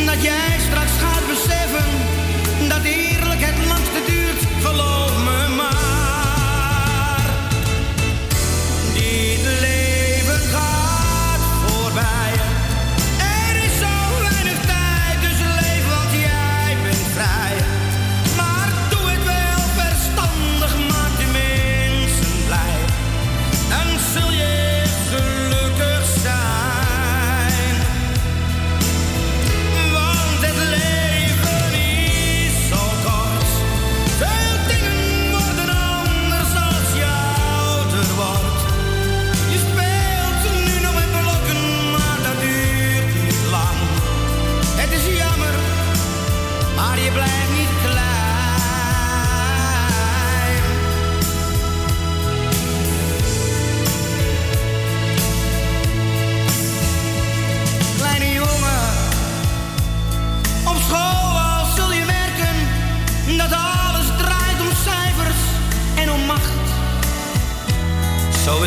[0.07, 0.99] dat jij straks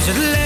[0.06, 0.43] het leven.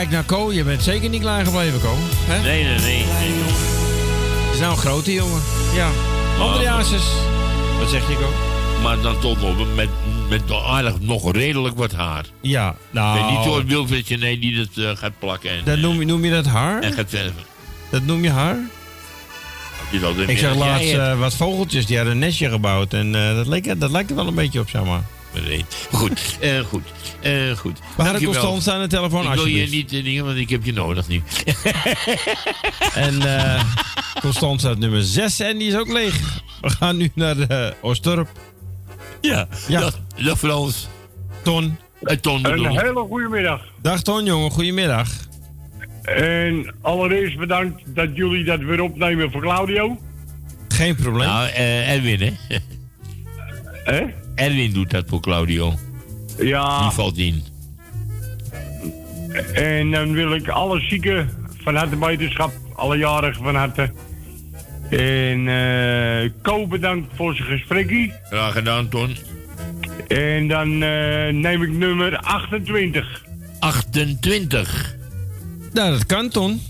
[0.00, 0.52] Nee, kijkt naar Ko.
[0.52, 1.94] Je bent zeker niet klaar gebleven, Ko.
[1.98, 2.42] Hè?
[2.42, 3.04] Nee, nee, nee.
[3.04, 3.32] nee.
[4.44, 5.40] Het is nou een grote jongen.
[5.74, 5.88] Ja.
[6.38, 7.02] André Hazes.
[7.78, 8.32] Wat zeg je, Ko?
[8.82, 9.88] Maar dan toch nog met,
[10.28, 12.24] met aardig nog redelijk wat haar.
[12.40, 13.18] Ja, nou...
[13.18, 15.50] Ben niet zo'n Wilfriedje, nee, die dat eh, gaat plakken.
[15.50, 16.82] En, Dat noem, je- noem je dat haar?
[16.82, 17.42] en gaat verven.
[17.90, 18.56] Dat noem je haar?
[20.26, 22.92] Ik zag laatst eh, wat vogeltjes, die hadden een nestje gebouwd.
[22.92, 25.02] En eh, dat, leek, dat lijkt er wel een beetje op, zeg maar.
[25.32, 25.64] Nee.
[25.92, 26.82] Goed, eh, goed,
[27.20, 27.78] eh, goed.
[27.96, 28.22] We hadden.
[28.24, 31.08] Constance aan de telefoon, Ik wil je niet eh, dingen, want ik heb je nodig
[31.08, 31.22] nu.
[32.94, 33.62] En eh
[34.20, 36.42] Constance staat nummer 6 en die is ook leeg.
[36.60, 38.28] We gaan nu naar de Oostorp.
[39.20, 39.80] Ja, ja.
[39.80, 40.88] Dag, dag Frans.
[41.42, 41.76] Ton.
[42.02, 42.80] Eh, ton Een ik.
[42.80, 43.60] hele goede middag.
[43.82, 44.50] Dag Ton, jongen.
[44.50, 45.08] Goedemiddag.
[46.02, 49.98] En allereerst bedankt dat jullie dat weer opnemen voor Claudio.
[50.68, 51.28] Geen probleem.
[51.28, 52.58] Nou, eh, Erwin, hè?
[53.84, 54.04] Hè?
[54.34, 55.74] Erwin doet dat voor Claudio.
[56.38, 56.82] Ja.
[56.82, 57.42] Die valt in.
[59.52, 61.30] En dan wil ik alle zieken
[61.62, 63.92] van harte wetenschap, alle jarigen van harte.
[64.90, 68.12] En eh Ko bedankt voor zijn gesprekje.
[68.22, 69.16] Graag gedaan, Ton.
[70.08, 73.22] En dan eh, neem ik nummer 28.
[73.58, 74.94] 28.
[75.72, 76.60] Nou, dat kan Ton.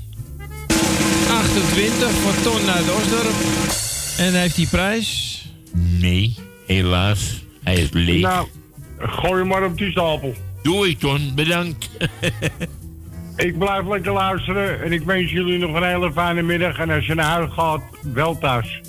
[1.29, 3.35] 28 voor Ton naar de Oostorp.
[4.27, 5.43] En heeft die prijs?
[5.73, 6.35] Nee,
[6.67, 7.43] helaas.
[7.63, 8.21] Hij is leeg.
[8.21, 8.49] Nou,
[8.99, 10.35] gooi hem maar op die stapel.
[10.63, 11.33] Doe ik, Ton.
[11.35, 11.91] Bedankt.
[13.37, 16.79] Ik blijf lekker luisteren en ik wens jullie nog een hele fijne middag.
[16.79, 17.81] En als je naar huis gaat,
[18.13, 18.81] wel thuis.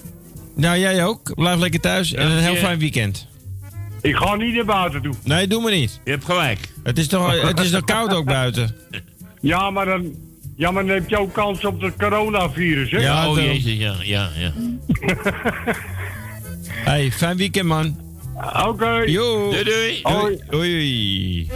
[0.56, 1.35] Nou, jij ook.
[1.35, 3.27] Blijf lekker thuis en een heel fijn weekend.
[4.02, 5.14] Ik ga niet naar buiten toe.
[5.23, 5.99] Nee, doe maar niet.
[6.03, 6.60] Je hebt gelijk.
[6.84, 8.76] Het is toch, het is toch koud ook buiten?
[9.41, 10.15] Ja, maar dan,
[10.56, 12.98] ja, maar dan heb je ook kans op het coronavirus, hè?
[12.99, 14.52] Ja, oh, jezus, ja, ja, ja.
[16.89, 17.99] Hey, fijn weekend, man.
[18.41, 19.03] Oké.
[19.05, 19.49] Yo.
[19.49, 19.99] Doei, doei.
[20.03, 20.38] Hoi.
[20.49, 21.47] Hoi.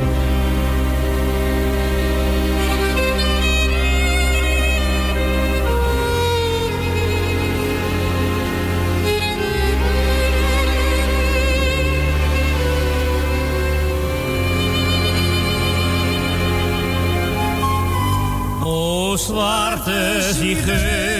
[18.68, 21.15] O zwarte zigeuner,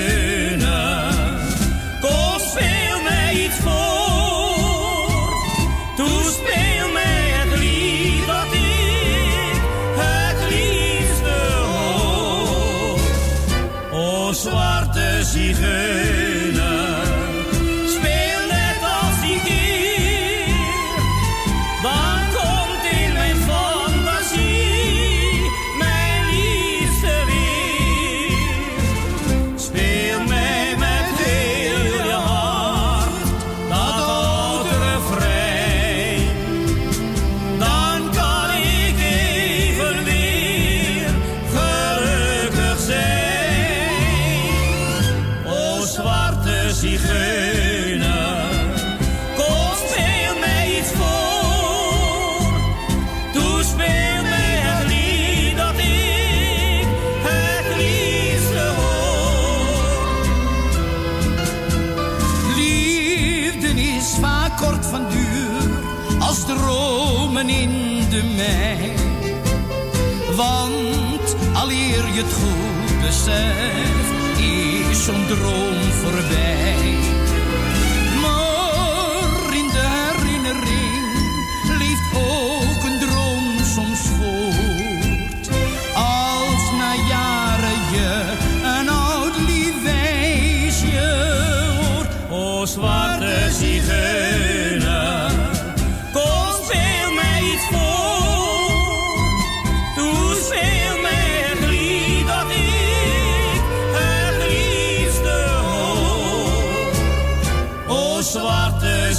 [74.90, 76.85] is zo'n droom voorbij.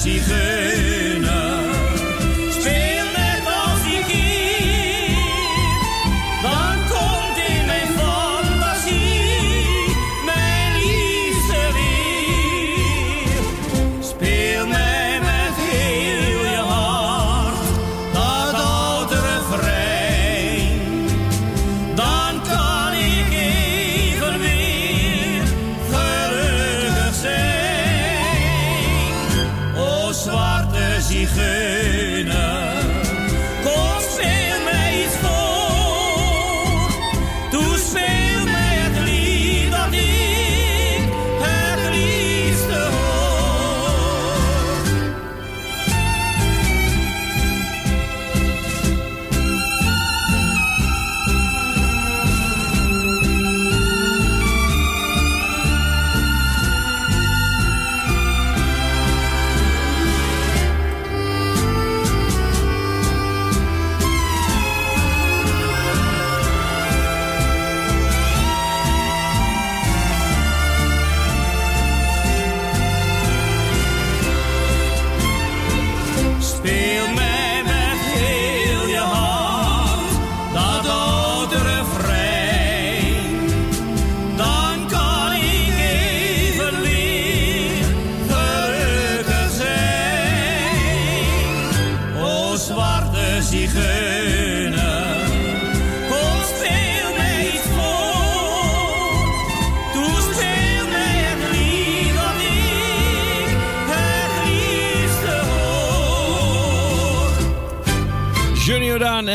[0.07, 0.56] Zigeuner.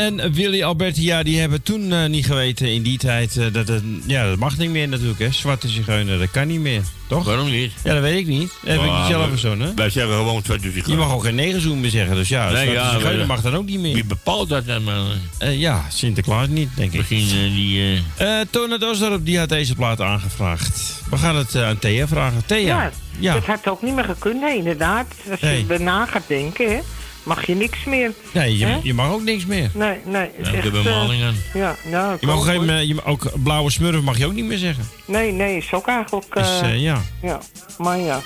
[0.02, 3.68] En Willy Alberti, ja, die hebben toen eh, niet geweten in die tijd eh, dat
[3.68, 5.30] het, ja, dat mag niet meer natuurlijk, hè.
[5.32, 7.24] Zwarte zigeuner, dat kan niet meer, toch?
[7.24, 7.72] Waarom niet?
[7.84, 8.52] Ja, dat weet ik niet.
[8.62, 9.72] Dat heb ik niet zelf wij- verzonnen.
[9.76, 11.04] Wij zeggen gewoon zwarte Je zigeuner.
[11.06, 13.54] mag ook geen negerzoen meer zeggen, dus ja, Nee, zwarte ja, zigeuner maar- mag dan
[13.54, 13.94] ook niet meer.
[13.94, 14.84] Wie bepaalt dat dan?
[14.84, 15.00] Maar,
[15.38, 16.98] Eh, ja, Sinterklaas niet, denk ik.
[16.98, 18.00] Misschien die...
[18.16, 21.00] eh, Eh Tona Dosdorp, die had deze plaat aangevraagd.
[21.10, 22.42] We gaan het aan Thea vragen.
[22.46, 23.34] Thea, Ja, ja.
[23.34, 24.40] dat had ook niet meer gekund.
[24.40, 25.06] Nee, inderdaad.
[25.30, 25.64] Als je Nee.
[25.68, 26.80] erna gaat denken, hè,
[27.22, 28.12] mag je niks meer.
[28.32, 29.70] Nee, je, je mag ook niks meer.
[29.74, 30.28] Nee, nee.
[30.36, 31.34] het Ja, ik heb echt, een eh, maling aan.
[31.54, 34.32] Ja, nou, Je mag ook, geen, eh, je mag ook blauwe smurf mag je ook
[34.34, 34.84] niet meer zeggen.
[35.04, 36.34] Nee, nee, is ook eigenlijk...
[36.34, 37.02] Eh, ja.
[37.22, 37.40] Ja,
[37.78, 38.20] maar ja.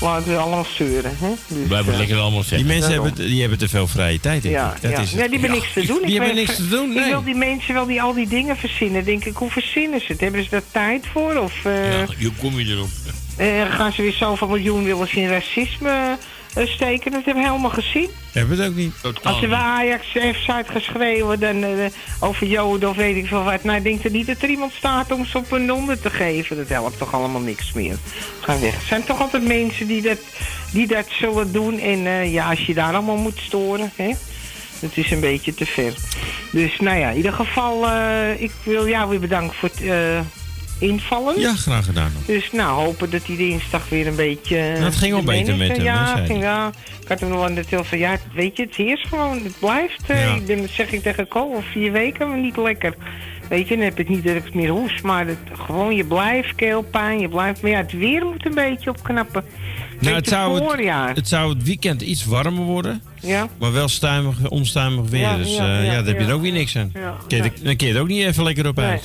[0.00, 1.28] Laten we allemaal zeuren, hè.
[1.48, 2.68] Dus, Blijf het lekker allemaal Die zeggen.
[2.68, 3.06] mensen Daarom.
[3.06, 4.82] hebben, die hebben te veel vrije tijd, denk Ja, ik.
[4.82, 4.98] Dat ja.
[4.98, 5.18] is het.
[5.20, 6.00] nee, die hebben niks te doen.
[6.06, 7.08] Die hebben niks te doen, Ik nee.
[7.10, 9.04] wil die mensen wel die al die dingen verzinnen.
[9.04, 10.20] Denk ik, hoe verzinnen ze het?
[10.20, 11.36] Hebben ze daar tijd voor?
[11.36, 12.88] Of eh, Ja, hoe kom je erop?
[13.36, 16.16] eh, gaan ze weer zoveel miljoen willen ze in racisme
[16.66, 17.10] steken?
[17.10, 18.08] Dat hebben we helemaal gezien.
[18.32, 18.94] Hebben we het ook niet.
[19.22, 21.86] Als er bij Ajax heeft uitgeschreven dan, eh,
[22.20, 23.64] over Joden of weet ik veel wat.
[23.64, 26.56] Nou, denkt er niet dat er iemand staat om ze op een onder te geven.
[26.56, 27.96] Dat helpt toch allemaal niks meer.
[28.40, 28.74] Ga weg.
[28.74, 30.18] Het zijn toch altijd mensen die dat,
[30.72, 31.78] die dat zullen doen.
[31.78, 34.12] En eh, ja, als je daar allemaal moet storen, hè.
[34.80, 35.94] Het is een beetje te ver.
[36.52, 40.20] Dus nou ja, in ieder geval, eh, ik wil jou weer bedanken voor het eh,
[40.78, 41.40] invallen.
[41.40, 42.10] Ja, graag gedaan.
[42.14, 42.24] nog.
[42.24, 44.56] Dus nou, hopen dat die dinsdag weer een beetje...
[44.58, 46.38] eh, Nou, het ging al de beter met hem, Ja, ging, hij.
[46.38, 46.70] ja,
[47.02, 47.98] ik had hem nog aan de telefoon.
[47.98, 49.40] Ja, weet je, het heerst gewoon.
[49.42, 50.02] Het blijft.
[50.10, 50.34] eh, Ja.
[50.34, 52.94] Ik dat zeg ik tegen Ko, al vier weken maar niet lekker.
[53.48, 55.00] Weet je, dan heb ik niet dat ik het meer hoes.
[55.00, 57.62] Maar het, gewoon, je blijft keelpijn, je blijft...
[57.62, 59.44] Maar ja, het weer moet een beetje opknappen.
[60.00, 63.02] Nou, het, zou het, het zou het weekend iets warmer worden.
[63.20, 63.48] Ja.
[63.58, 65.20] Maar wel stuimig, onstuimig weer.
[65.20, 66.92] Ja, dus ja, eh, ja, daar heb je er ook weer niks aan.
[67.62, 68.98] Dan kun je er ook niet even lekker op Nee.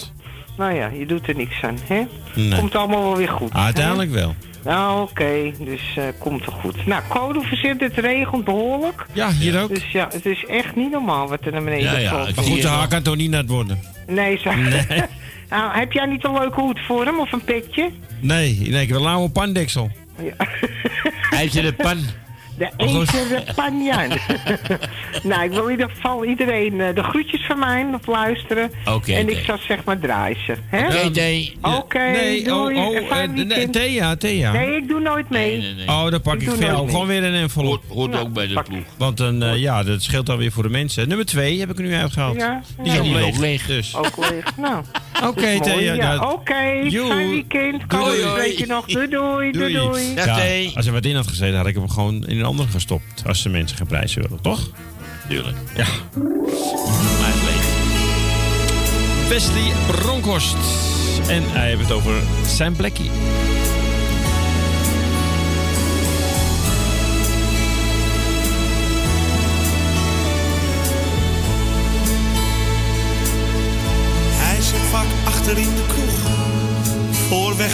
[0.57, 2.03] Nou ja, je doet er niks aan, hè?
[2.35, 2.59] Nee.
[2.59, 3.53] Komt allemaal wel weer goed.
[3.53, 4.15] Ah, uiteindelijk hè?
[4.15, 4.35] wel.
[4.63, 6.85] Nou, oké, dus eh, komt er goed.
[6.85, 9.05] Nou, code verzet, het regent behoorlijk.
[9.13, 9.69] Ja, hier ook.
[9.69, 12.11] Dus ja, het is echt niet normaal wat er naar beneden Ja, ja.
[12.11, 13.79] Maar goed, de haar kan toch niet nat worden?
[14.07, 14.51] Nee, zo.
[15.49, 17.89] nou, heb jij niet een leuke hoed voor hem of een petje?
[18.19, 19.91] Nee, nee ik wil een oude pandeksel.
[20.21, 20.47] Ja.
[21.29, 21.97] IJzeren pan.
[22.57, 23.07] De goed.
[23.13, 24.07] ijzeren panjan.
[25.29, 28.71] nou, ik wil in ieder geval iedereen eh, de groetjes van mij nog luisteren.
[28.89, 30.57] Oké, En ik zou zeg maar draaien.
[30.71, 31.57] Oké, nee.
[31.61, 32.75] Oké, Nee, doei.
[32.77, 33.73] oh, oh, eh, nee, weekend.
[33.73, 34.51] Thea, Thea.
[34.51, 35.75] Nee, ik doe nooit mee.
[35.87, 37.83] Oh, dan pak Ik nooit gewoon weer een envelop.
[37.89, 38.83] Hoort Nou, ook bij de pak- ploeg.
[38.97, 41.07] Want dan, eh, ja, dat scheelt dan weer voor de mensen.
[41.07, 42.35] Nummer twee heb ik er nu uitgehaald.
[42.35, 42.97] Ja, Die is ja.
[42.99, 43.33] ook Die is leeg.
[43.35, 43.65] ook leeg.
[43.65, 43.95] Dus.
[43.95, 44.57] Ook leeg.
[44.57, 44.83] Nou.
[45.27, 46.31] Oké, Thea.
[46.31, 47.85] Oké, fijn weekend.
[47.87, 48.21] Kom, Doei.
[48.21, 48.85] spreek je nog.
[48.85, 50.13] Doei, doei, doei, doei.
[50.15, 53.23] Ja, als er wat in had gezeten, had ik hem gewoon in een ander gestopt.
[53.27, 54.69] Als de mensen geen prijzen willen, toch?
[55.29, 55.57] Tuurlijk.
[55.75, 55.85] Ja.
[59.29, 60.55] Wesley Bronkhorst.
[61.27, 62.13] En hij heeft het over
[62.45, 63.03] zijn plekje.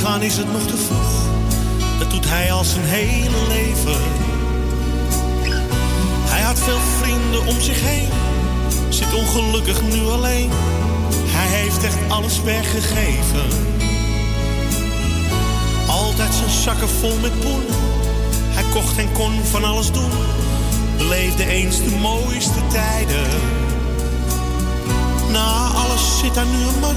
[0.01, 1.29] Weggaan is het nog te vroeg.
[1.99, 4.01] Dat doet hij al zijn hele leven.
[6.43, 8.09] had veel vrienden om zich heen,
[8.89, 10.49] zit ongelukkig nu alleen.
[11.25, 13.47] Hij heeft echt alles weggegeven.
[15.87, 17.63] Altijd zijn zakken vol met poen.
[18.55, 20.11] Hij kocht en kon van alles doen.
[20.97, 23.27] Beleefde eens de mooiste tijden.
[25.31, 26.95] Na alles zit daar nu een man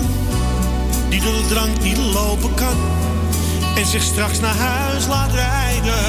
[1.12, 2.76] die door de drank niet lopen kan
[3.76, 6.04] en zich straks naar huis laat rijden.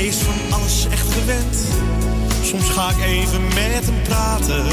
[0.00, 1.56] Hij is van alles echt gewend.
[2.42, 4.64] Soms ga ik even met hem praten.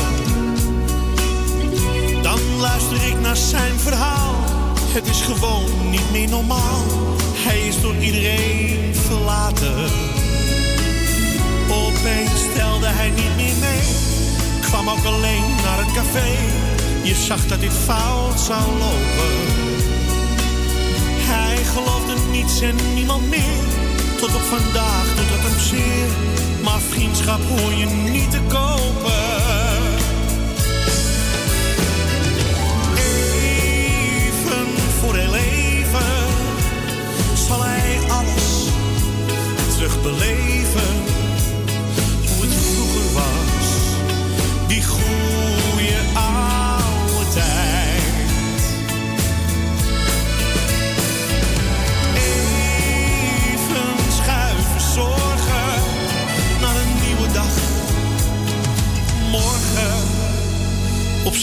[2.21, 4.35] Dan luister ik naar zijn verhaal.
[4.93, 6.83] Het is gewoon niet meer normaal.
[7.33, 9.75] Hij is door iedereen verlaten.
[11.69, 13.85] Opeens stelde hij niet meer mee.
[14.61, 16.29] Kwam ook alleen naar het café.
[17.03, 19.35] Je zag dat dit fout zou lopen.
[21.31, 23.86] Hij geloofde niets en niemand meer.
[24.17, 26.07] Tot op vandaag doet dat hem zeer.
[26.63, 29.35] Maar vriendschap hoor je niet te kopen.
[32.95, 34.67] Even
[34.99, 36.35] voor heel even
[37.33, 38.67] zal hij alles
[39.75, 41.16] terugbeleven.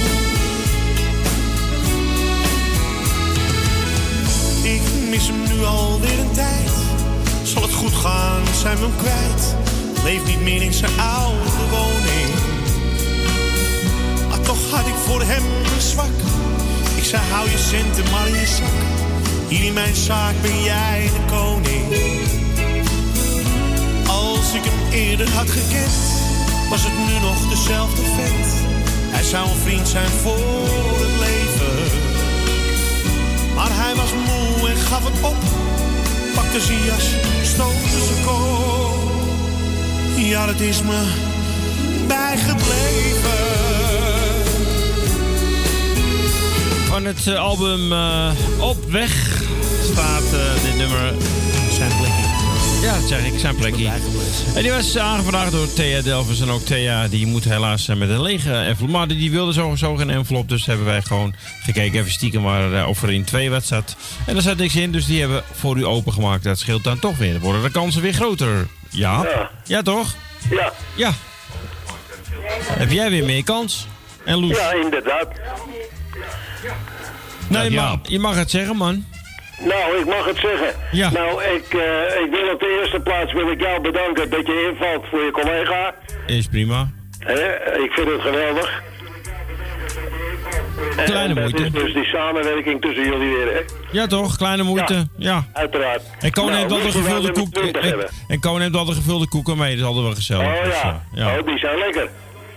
[4.63, 6.71] Ik mis hem nu alweer een tijd.
[7.43, 9.57] Zal het goed gaan, zijn we hem kwijt.
[10.05, 12.31] Leeft niet meer in zijn oude woning.
[14.29, 15.43] Maar toch had ik voor hem
[15.75, 16.17] een zwak.
[16.97, 18.79] Ik zei, hou je centen maar in je zak.
[19.49, 22.34] Hier in mijn zaak ben jij de koning.
[24.55, 25.93] Ik hem eerder had gekend,
[26.71, 28.47] was het nu nog dezelfde vent.
[29.15, 30.65] Hij zou een vriend zijn voor
[31.03, 31.77] het leven.
[33.55, 35.37] Maar hij was moe en gaf het op.
[36.35, 37.07] Pakte zijn jas,
[37.43, 38.95] stootte zijn kop.
[40.17, 41.03] Ja, dat is me
[42.07, 43.45] bijgebleven.
[46.87, 49.43] Van het eh, album eh, Op Weg
[49.93, 51.15] staat eh, dit nummer
[51.71, 52.24] Zijn.
[52.85, 53.91] Ja, dat zeg ik, Zijn Plekje.
[54.55, 56.41] En die was aangevraagd door Thea Delvers.
[56.41, 58.91] En ook Thea, die moet helaas eh, met een lege envelop.
[58.91, 60.49] Maar die wilde sowieso geen envelop.
[60.49, 63.97] Dus hebben wij gewoon gekeken, even stiekem, waar, eh, of er in twee wat zat.
[64.27, 66.45] En daar zat niks in, dus die hebben we voor u opengemaakt.
[66.45, 67.33] Dat scheelt dan toch weer.
[67.33, 68.67] Dan worden de kansen weer groter.
[68.91, 69.23] Ja?
[69.23, 69.51] Ja.
[69.65, 70.15] Ja, toch?
[70.51, 70.73] Ja.
[70.95, 71.13] Ja.
[72.63, 73.87] Heb jij weer meer kans?
[74.25, 74.57] En Loes?
[74.57, 75.29] Ja, inderdaad.
[77.49, 79.05] Nee, maar je mag het zeggen, man.
[79.61, 80.73] Nou, ik mag het zeggen.
[80.93, 81.11] Ja.
[81.11, 84.71] Nou, ik, eh, ik wil op de eerste plaats wil ik jou bedanken dat je
[84.73, 85.95] invalt voor je collega.
[86.27, 86.89] Is prima.
[87.85, 88.83] Ik vind het geweldig.
[91.05, 91.71] Kleine moeite.
[91.71, 93.61] dus die samenwerking tussen jullie weer, hè?
[93.91, 94.37] Ja, toch?
[94.37, 95.09] Kleine moeite.
[95.17, 95.45] Ja.
[95.53, 96.03] Uiteraard.
[96.21, 97.53] En Koon Nou, heeft al de moest je wel gevulde koek.
[97.53, 98.09] 20 En, hebben.
[98.29, 99.77] en Koon heeft al de gevulde koeken mee.
[99.77, 100.47] Dat altijd wel gezellig.
[100.47, 101.03] Oh Dus, ja.
[101.15, 101.39] eh, ja.
[101.39, 102.09] Oh, die zijn lekker.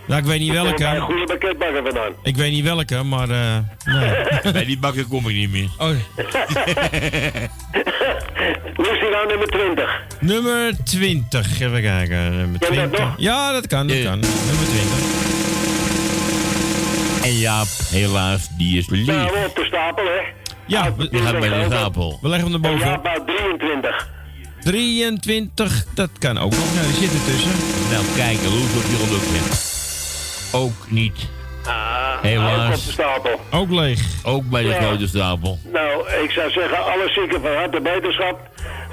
[0.08, 0.84] Ja, ik weet niet welke.
[0.84, 2.12] een goede pakketbakker vandaan.
[2.22, 3.30] Ik weet niet welke, maar.
[3.30, 4.52] eh nee.
[4.52, 5.68] Bij die bakken kom ik niet meer.
[5.78, 5.88] Oh.
[8.76, 10.00] Lucie nou nummer 20.
[10.20, 11.60] Nummer 20.
[11.60, 12.36] Even kijken.
[12.36, 12.98] Nummer Ken je dat 20.
[13.00, 13.14] nog?
[13.16, 13.86] Ja, dat kan.
[13.86, 14.02] Dat Ja.
[14.10, 14.18] kan.
[14.20, 14.98] Nummer 20.
[17.24, 19.06] En Jaap, helaas, die is lief.
[19.06, 20.20] Nou, op de stapel, hè?
[20.66, 22.18] Ja, Die gaat bij de stapel.
[22.22, 23.04] We leggen hem En erbovenop.
[23.04, 24.08] ja, bij 23.
[24.60, 26.74] 23, dat kan ook nog.
[26.74, 27.50] Nou, die zit ertussen.
[27.90, 29.22] Nou, kijk, Loes op je geluk
[30.52, 31.28] ook niet.
[31.64, 32.98] Ah, Helaas.
[33.00, 34.00] Ook, ook leeg.
[34.24, 35.58] Ook bij de grote stapel.
[35.72, 38.38] Nou, ik zou zeggen, alle zieken van harte beterschap.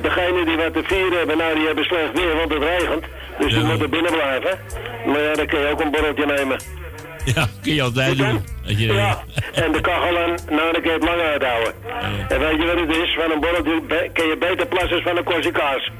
[0.01, 3.05] Degene die wat te vieren hebben, nou die hebben slecht weer, want het regent.
[3.39, 3.57] Dus ja.
[3.59, 4.59] die moeten binnen blijven.
[5.05, 6.59] Maar ja, dan kun je ook een borreltje nemen.
[7.25, 8.45] Ja, kun je altijd doen.
[8.63, 9.23] Ja,
[9.53, 11.73] en de kachel aan, nou dan kun je het langer uithouden.
[12.29, 13.17] En weet je wat het is?
[13.19, 13.81] Van een borreltje
[14.13, 15.91] kun je beter plassen dan van een corsicaas.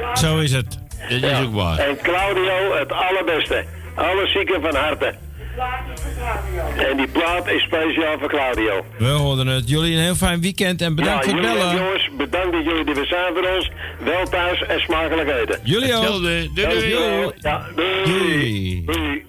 [0.00, 0.20] kaas.
[0.20, 0.78] Zo is het.
[1.08, 1.78] Dat is ook waar.
[1.78, 3.64] En Claudio, het allerbeste.
[3.94, 5.14] Alle zieken van harte.
[6.76, 8.84] En die plaat is speciaal voor Claudio.
[8.98, 9.68] We horen het.
[9.68, 11.78] Jullie een heel fijn weekend en bedankt ja, voor het.
[11.78, 13.70] Jongens, bedankt dat jullie er weer zijn voor ons.
[14.04, 15.60] Wel thuis en smakelijk eten.
[15.62, 16.04] Jullie ook.
[16.04, 17.32] Doei doei.
[18.86, 19.24] Doei.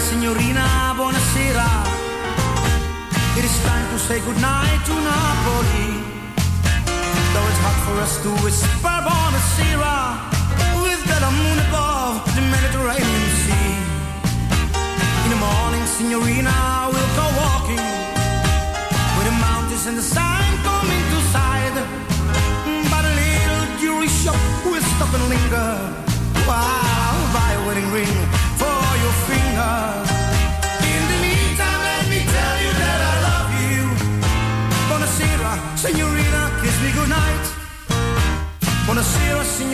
[0.00, 0.66] signorina.
[3.38, 6.00] It is time to say goodnight to Napoli.
[7.34, 10.35] Though it's hard for us to whisper Buonasera.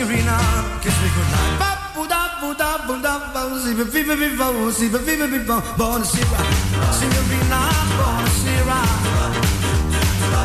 [0.03, 0.37] Ballerina,
[0.81, 1.59] kiss me goodnight.
[1.59, 5.27] Ba bu da bu da bu da ba si ba viva viva si ba viva
[5.27, 6.43] viva buonasera,
[6.91, 7.59] signorina.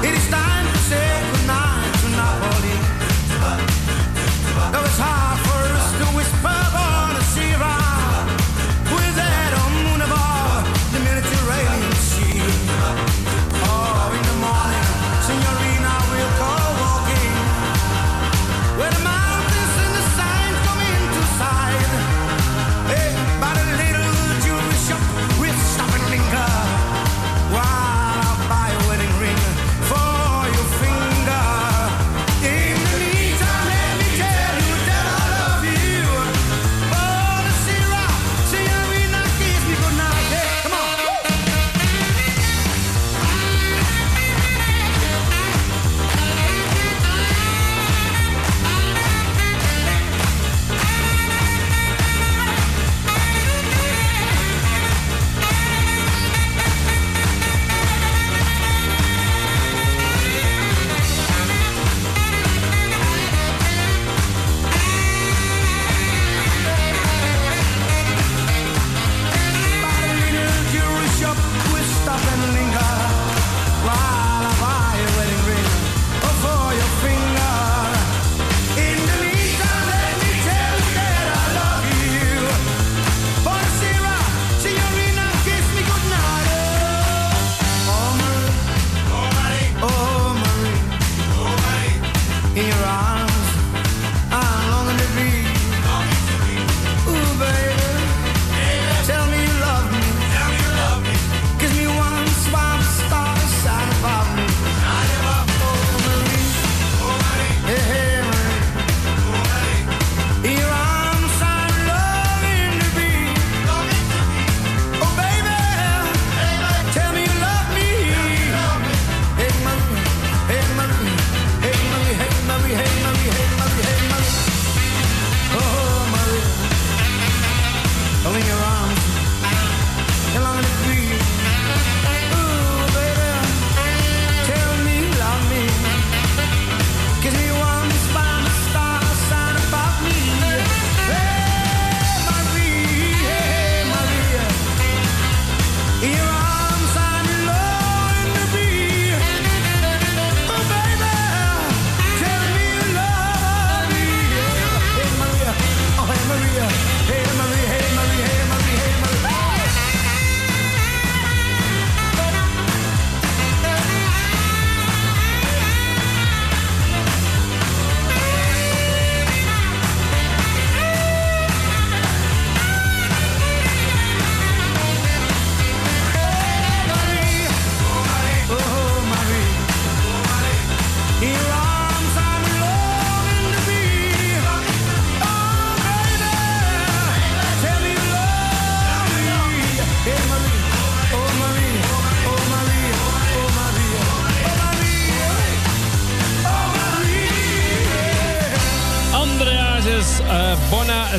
[0.05, 0.58] It is time.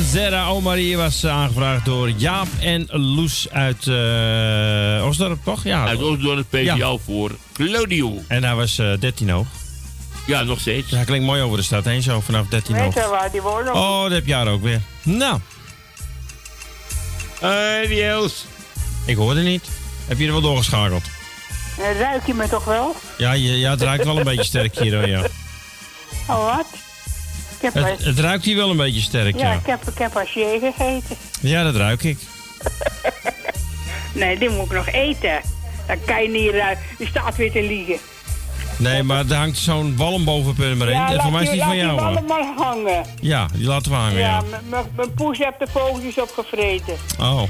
[0.02, 5.64] Zera Omari was aangevraagd door Jaap en Loes uit eh, uh, Osdorp, toch?
[5.64, 5.86] Ja.
[5.86, 6.98] Uit Osdorp, speciaal ja.
[7.04, 8.22] voor Claudio.
[8.28, 9.46] En hij was eh, 13 hoog.
[10.26, 10.90] Ja, nog steeds.
[10.90, 12.94] Hij klinkt mooi over de stad heen zo, vanaf 13 hoog.
[12.94, 13.74] Weet waar die woorden?
[13.74, 14.80] Oh, dat heb jij ook weer.
[15.02, 15.40] Nou.
[17.40, 18.44] Hé, uh, Niels.
[19.06, 19.68] Ik hoorde niet.
[20.06, 21.04] Heb je er wel doorgeschakeld?
[21.78, 22.96] Eh, ruik je me toch wel?
[23.18, 25.22] Ja, je, ja het ruikt wel een beetje sterk hier, hoor, ja.
[26.28, 26.66] Oh, wat?
[27.60, 29.58] Ik heb, Het, het ruikt hier wel een beetje sterk, ja, ja.
[29.58, 31.16] ik heb, ik heb gegeten.
[31.40, 32.18] Ja, dat ruik ik.
[34.14, 35.40] Nee, die moet ik nog eten.
[35.86, 36.84] Dan kan je niet ruiken.
[36.98, 37.96] Die staat weer te liegen.
[38.76, 40.96] Nee, maar er hangt zo'n walm boven Purmerend.
[40.96, 42.16] ja, en voor mij is die- die van laat jou, die hoor.
[42.16, 43.04] allemaal hangen.
[43.20, 44.84] Ja, die laten we hangen, Ja, ja.
[44.96, 46.94] mijn poes heeft de vogeltjes opgevreten.
[47.20, 47.42] Oh.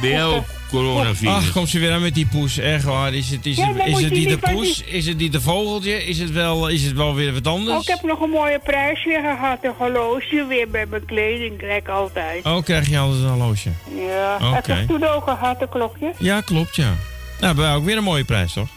[0.00, 0.42] Bij jou
[0.74, 1.34] coronavirus?
[1.34, 2.58] Ach, komt ze weer aan met die poes.
[2.58, 3.14] Echt waar.
[3.14, 4.82] Is het, is Ja, het, is het niet de poes?
[4.84, 6.04] Is het niet de vogeltje?
[6.06, 7.82] Is het wel, is het wel weer wat Oh, anders?
[7.82, 9.58] ik heb nog een mooie prijs weer gehad.
[9.62, 11.58] Een horloge weer bij mijn kleding.
[11.58, 12.44] Krijg ik altijd.
[12.44, 13.70] Oh, krijg je altijd een horloge?
[14.08, 14.34] Ja.
[14.34, 14.54] Oké.
[14.54, 16.12] Heb je toen ook gehad, een klokje?
[16.18, 16.82] Ja, klopt, ja.
[16.84, 16.96] Nou,
[17.38, 18.68] hebben wij ook weer een mooie prijs, toch?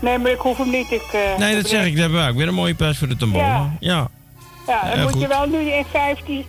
[0.00, 0.90] Nee, maar ik hoef hem niet.
[0.90, 1.92] Ik, eh, Nee, dat zeg ik.
[1.92, 3.44] Dan hebben wij ook weer een mooie prijs voor de tombola.
[3.44, 3.70] Ja.
[3.80, 4.08] Ja.
[4.66, 5.20] Ja, dan Ja, moet goed.
[5.20, 6.44] je wel nu in 15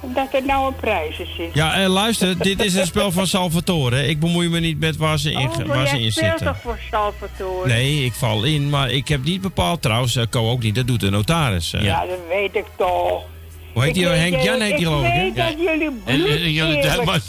[0.00, 1.28] dat er nou een prijs is.
[1.52, 4.06] Ja, en luister, dit is een spel van Salvatore.
[4.06, 6.28] Ik bemoei me niet met waar ze in, oh, maar waar ze jij in speelt
[6.28, 6.46] zitten.
[6.46, 7.68] toch voor Salvatore?
[7.68, 9.82] Nee, ik val in, maar ik heb niet bepaald.
[9.82, 11.72] Trouwens, uh, Co ook niet, dat doet de notaris.
[11.72, 11.82] eh.
[11.82, 13.22] Ja, dat weet ik toch.
[13.72, 14.08] Hoe heet Ik die?
[14.08, 15.12] weet- Henk Jan heet die, geloof ik?
[15.14, 17.22] Ik weet dat jullie bloed.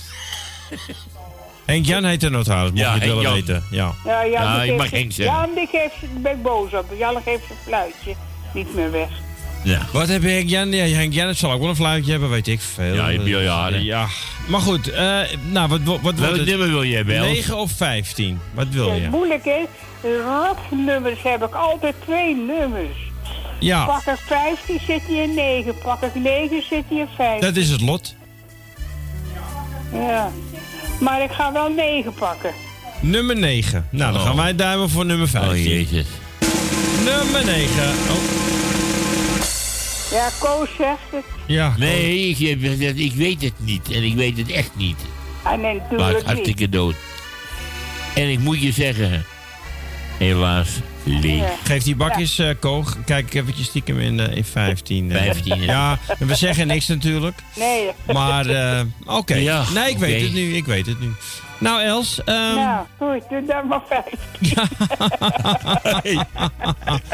[1.66, 3.34] Henk Jan heet de notaris, moet Ja, je het willen Jan.
[3.34, 3.64] weten.
[3.72, 3.94] Ja.
[4.06, 5.36] Ja, Jan, Ja, die ik geeft mag Henk zeggen.
[5.36, 6.86] Jan, die geeft, daar ben ik boos op.
[6.98, 8.14] Jan geeft zijn fluitje
[8.54, 9.10] niet meer weg.
[9.68, 9.86] Ja.
[9.92, 10.72] Wat heb Henk Jan?
[10.72, 12.94] Ja, Henk Jan het zal ook wel een fluitje hebben, weet ik veel.
[12.94, 13.84] Ja, je jaren.
[13.84, 14.08] Ja,
[14.48, 14.90] maar goed.
[14.90, 15.20] eh,
[15.52, 16.46] nou, wat, wat, wat Welk het?
[16.46, 17.28] nummer wil je hebben, Els?
[17.28, 18.40] 9 of 15?
[18.54, 19.10] Wat wil Het je?
[19.10, 19.66] moeilijk is,
[20.26, 22.98] rotnummers heb ik altijd twee nummers.
[23.60, 23.86] Ja.
[23.86, 25.78] Pak ik 15 zit hij in 9.
[25.84, 27.42] Pak ik 9 zit hij in 5.
[27.42, 28.16] Dat is het lot.
[29.94, 30.32] Ja.
[31.00, 32.52] Maar ik ga wel 9 pakken.
[33.02, 33.88] Nummer 9.
[33.90, 34.28] Nou, dan Oh.
[34.28, 35.52] gaan wij duimen voor nummer 15.
[35.52, 36.06] Oh, jezus.
[37.06, 37.84] Nummer 9.
[37.84, 38.57] Oh,
[40.12, 41.24] Ja, Koos zegt het.
[41.46, 41.74] ja.
[41.78, 43.92] Nee, ik heb gezegd, ik weet het niet.
[43.92, 44.98] En ik weet het echt niet.
[45.44, 46.26] Ah, nee, Maar natuurlijk niet.
[46.26, 46.96] hartstikke dood.
[48.16, 49.26] En ik moet je zeggen,
[50.18, 50.70] helaas
[51.04, 51.40] leeg.
[51.42, 51.50] Ja.
[51.64, 52.84] Geef die bakjes, eh Ko.
[53.06, 55.12] Kijk eventjes stiekem in, eh, in 15.
[55.12, 55.22] eh.
[55.24, 57.40] 15, Ja, en we zeggen niks natuurlijk.
[57.56, 57.90] Nee.
[58.14, 59.36] Maar, eh, oké.
[59.36, 60.24] Ja, nee, ik weet oké.
[60.24, 60.56] het nu.
[60.56, 61.12] Ik weet het nu.
[61.60, 62.24] Nou, Els.
[62.24, 64.58] ehm Nou, goed, doe dan maar 15.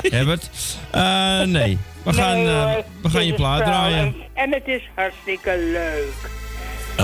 [0.11, 0.49] Herbert.
[0.91, 1.77] Eh, nee.
[2.03, 3.99] We gaan, Nee, eh, we gaan je plaat draaien.
[4.05, 6.31] een- En het is hartstikke leuk.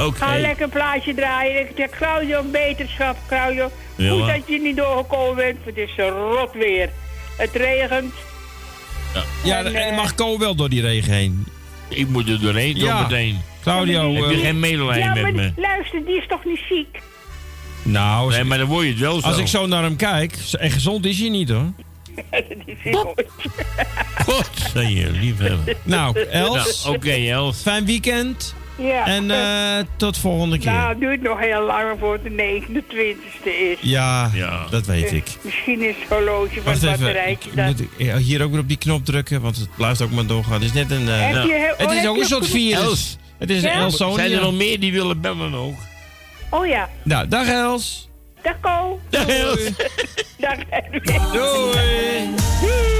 [0.06, 0.18] Oké.
[0.18, 1.60] Ga een lekker plaatje draaien.
[1.62, 3.72] Ik zeg, Claudio, een beterschap, Claudio.
[3.96, 6.90] Ja, Goed dat je niet doorgekomen bent, want het is rot weer.
[7.38, 8.14] Het regent.
[9.44, 11.46] Ja, En, en, eh, mag Ko wel door die regen heen?
[11.88, 12.98] Ik moet er doorheen Ja.
[12.98, 13.42] zo meteen.
[13.62, 15.52] Claudio, Heb je eh, geen medelijden ja, met maar me?
[15.56, 17.00] luister, die is toch niet ziek?
[17.84, 19.28] nou, Nee, maar dan word je het wel zo.
[19.28, 21.72] als ik zo naar hem kijk, en gezond is hij niet hoor.
[22.66, 23.24] Die is goed.
[24.26, 25.76] God, zei je, liefhebber.
[25.84, 27.62] Nou, Els, Nou, Oké, Els.
[27.62, 28.56] fijn weekend.
[28.78, 29.06] Ja.
[29.06, 30.72] En eh, tot volgende keer.
[30.72, 33.78] Nou, het duurt nog heel lang voor het de 29e is.
[33.82, 34.66] ja, Ja.
[34.70, 35.24] dat weet ik.
[35.42, 37.66] Misschien is het horloge van het batterijtje ik dat...
[37.66, 40.54] moet ik- hier ook weer op die knop drukken, want het blijft ook maar doorgaan.
[40.54, 41.10] Het is net een...
[41.10, 42.80] eh, Heb je- oh, het is heb ook een soort virus.
[42.84, 43.18] Els.
[43.38, 43.74] Het is Ja?
[43.76, 44.16] een Elsonia.
[44.16, 45.76] Zijn er nog meer die willen bellen ook?
[46.50, 48.09] Oh ja, Nou, dag Els.
[48.44, 49.00] Dag Ko.
[49.10, 49.72] Dag Els.
[50.40, 51.22] Dag Edwin.
[51.34, 52.90] Doei.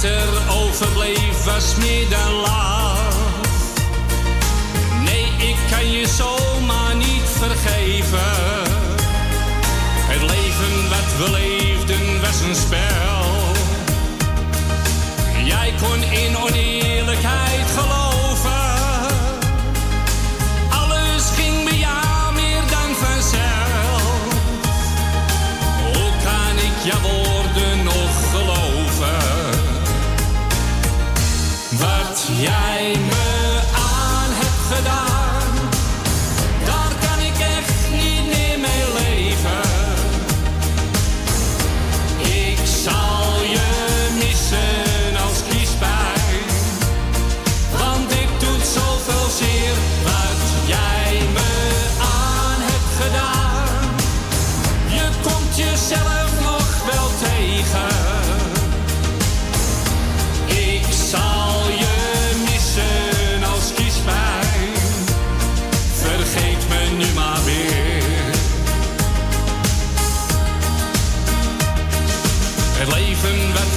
[0.00, 3.14] Wat er overbleef was meer dan laat.
[5.04, 6.49] Nee, ik kan je zomaar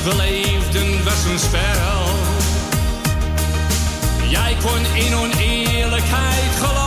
[0.03, 2.05] we leefden was een spel.
[4.29, 6.82] Jij kon in oneerlijkheid geloven.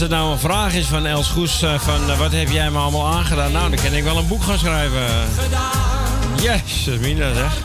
[0.00, 2.70] Als het nou een vraag is van Els Goes, eh, van eh, wat heb jij
[2.70, 3.52] me allemaal aangedaan?
[3.52, 5.06] Nou, dan kan ik wel een boek gaan schrijven.
[6.42, 7.62] Yes, mina zeg.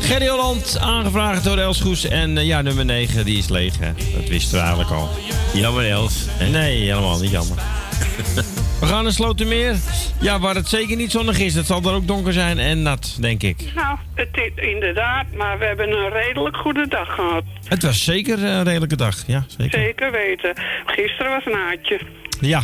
[0.00, 2.04] Gerry Holland, aangevraagd door Els Goes.
[2.04, 3.74] En eh, ja, nummer 9, die is leeg.
[3.78, 3.92] Hè.
[4.14, 5.08] Dat wisten we eigenlijk al.
[5.54, 6.14] Jammer Els.
[6.50, 7.58] Nee, helemaal niet jammer.
[8.80, 9.76] we gaan naar Slotermeer.
[10.20, 11.54] Ja, waar het zeker niet zonnig is.
[11.54, 13.72] Het zal er ook donker zijn en nat, denk ik.
[13.74, 17.42] Nou, het is inderdaad, maar we hebben een redelijk goede dag gehad.
[17.64, 19.26] Het was zeker een redelijke dag.
[19.26, 19.80] Ja, zeker.
[19.80, 20.54] Zeker weten.
[20.86, 22.00] Gisteren was Naatje.
[22.40, 22.62] Ja.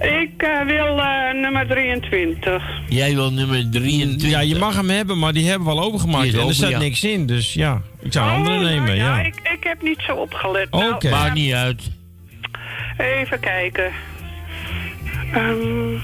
[0.00, 2.62] Ik eh, wil eh, nummer 23.
[2.88, 4.30] Jij wil nummer 23.
[4.30, 6.22] Ja, je mag hem hebben, maar die hebben we al overgemaakt.
[6.22, 6.78] Die is En er open, staat ja.
[6.78, 7.82] niks in, dus ja.
[8.00, 9.20] Ik zou een andere Oh, nou nemen, ja.
[9.20, 10.70] Ik, ik heb niet zo opgelet.
[10.70, 11.10] Nou, Oké.
[11.10, 11.90] Maakt niet uit.
[12.98, 13.92] Even kijken.
[15.32, 15.94] Ehm,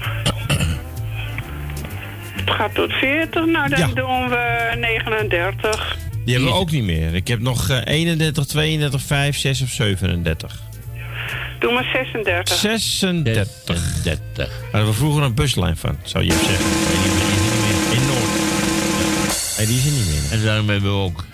[2.35, 3.87] het gaat tot 40, nou dan Ja.
[3.87, 5.97] doen we 39.
[6.25, 7.15] Die hebben we ook niet meer.
[7.15, 10.61] Ik heb nog eh, 31, 32, 5, 6 of 37.
[11.59, 12.55] Doe maar 36.
[12.57, 14.01] 36.
[14.03, 14.21] 30.
[14.33, 16.65] Daar hadden we vroeger een buslijn van, zou je zeggen.
[17.99, 18.31] In Noord.
[19.57, 20.39] Nee, die is er niet meer.
[20.39, 21.25] En daarom hebben we ook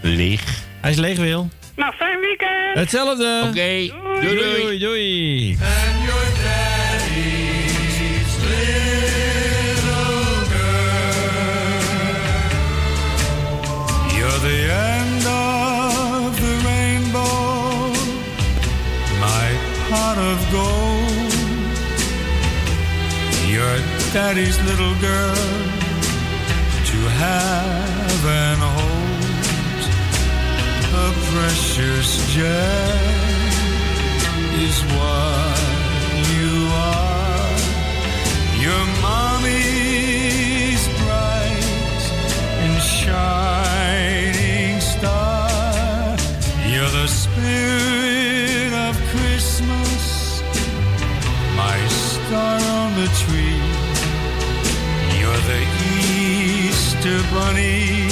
[0.00, 0.42] leeg.
[0.80, 1.48] Hij is leeg, Wil.
[1.76, 2.74] Nou, fijn weekend.
[2.74, 3.40] Hetzelfde.
[3.48, 3.92] Oké.
[4.20, 5.48] Doei, doei, doei.
[5.48, 5.56] You're
[24.12, 25.34] daddy's little girl
[26.84, 29.82] to have and hold.
[30.92, 33.22] A precious gem
[34.60, 35.58] is what
[36.28, 36.52] you
[36.92, 37.56] are.
[38.60, 42.04] Your mommy's bright
[42.64, 46.16] and shining star.
[46.68, 50.42] You're the spirit of Christmas,
[51.56, 53.51] my star on the tree.
[57.04, 58.08] Easter bunny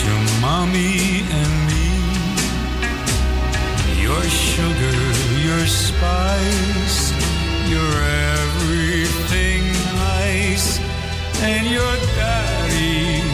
[0.00, 0.10] to
[0.40, 1.86] mommy and me.
[4.02, 4.98] Your sugar,
[5.46, 7.12] your spice,
[7.70, 7.92] your
[8.42, 9.62] everything
[9.94, 10.80] nice,
[11.40, 13.33] and your daddy's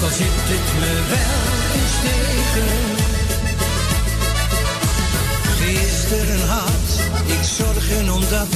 [0.00, 2.68] ook al zit het me wel eens tegen.
[5.60, 6.88] Gisteren had
[7.26, 8.52] ik zorgen omdat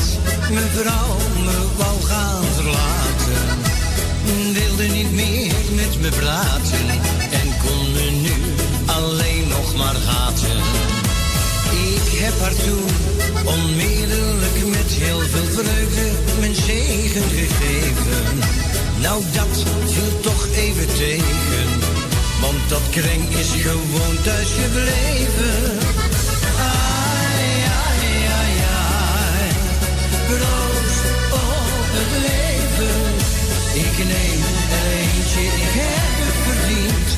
[0.51, 3.43] mijn vrouw me wou gaan verlaten.
[4.53, 6.89] Wilde niet meer met me praten
[7.41, 8.37] en kon me nu
[8.87, 10.59] alleen nog maar haten.
[11.95, 12.91] Ik heb haar toen
[13.45, 16.11] onmiddellijk met heel veel vreugde
[16.41, 18.74] mijn zegen gegeven
[19.05, 21.69] nou, dat viel toch even tegen.
[22.41, 25.79] Want dat kring is gewoon thuis gebleven.
[26.59, 27.49] Ai,
[27.85, 28.01] ai,
[28.41, 28.55] ai,
[28.89, 29.49] ai.
[31.33, 33.01] Op het leven.
[33.85, 34.41] Ik neem
[34.79, 37.09] er eentje, ik heb het verdiend.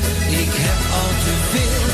[0.43, 1.86] Ik heb al te veel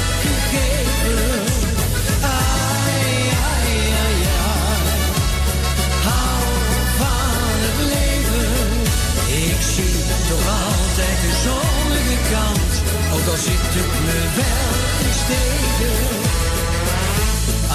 [10.34, 12.74] nog altijd de zonnige kant,
[13.14, 14.72] ook al zit het me wel
[15.06, 15.98] in steden.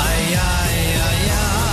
[0.06, 0.76] Ai, ai,
[1.08, 1.67] ai, ai.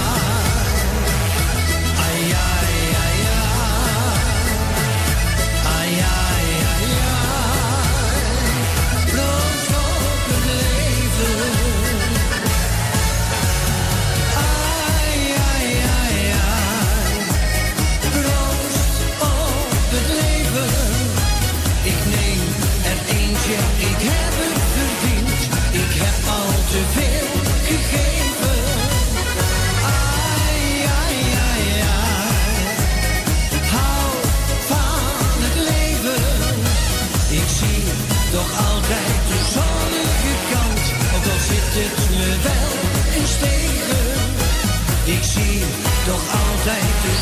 [46.86, 47.15] like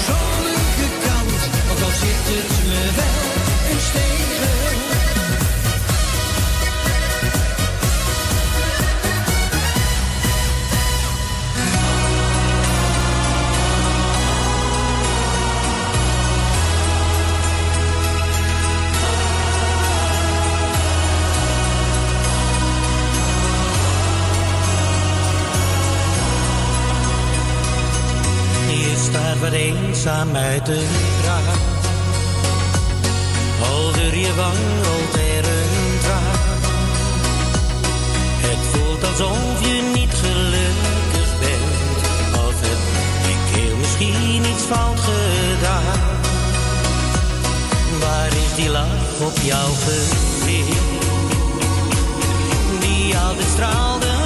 [30.03, 30.85] eens aan mij te
[31.21, 31.71] vragen.
[34.13, 36.61] Je wang rolt er een traan.
[38.45, 41.97] Het voelt alsof je niet gelukkig bent.
[42.47, 42.81] Of heb
[43.34, 45.99] ik heel misschien iets fout gedaan?
[47.99, 50.81] Waar is die lach op jouw gezicht?
[52.80, 54.23] Die altijd straalde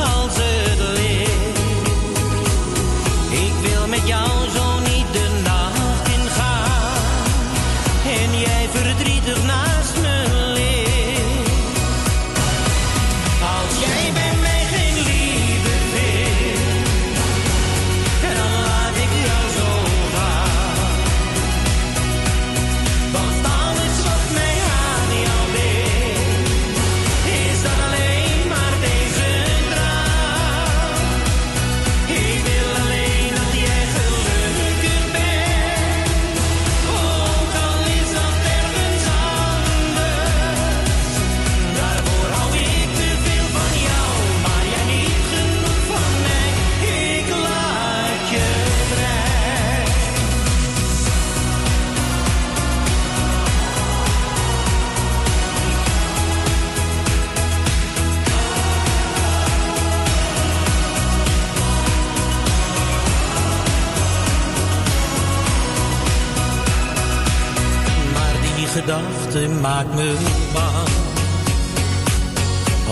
[69.68, 70.16] maakt me
[70.54, 70.90] bang.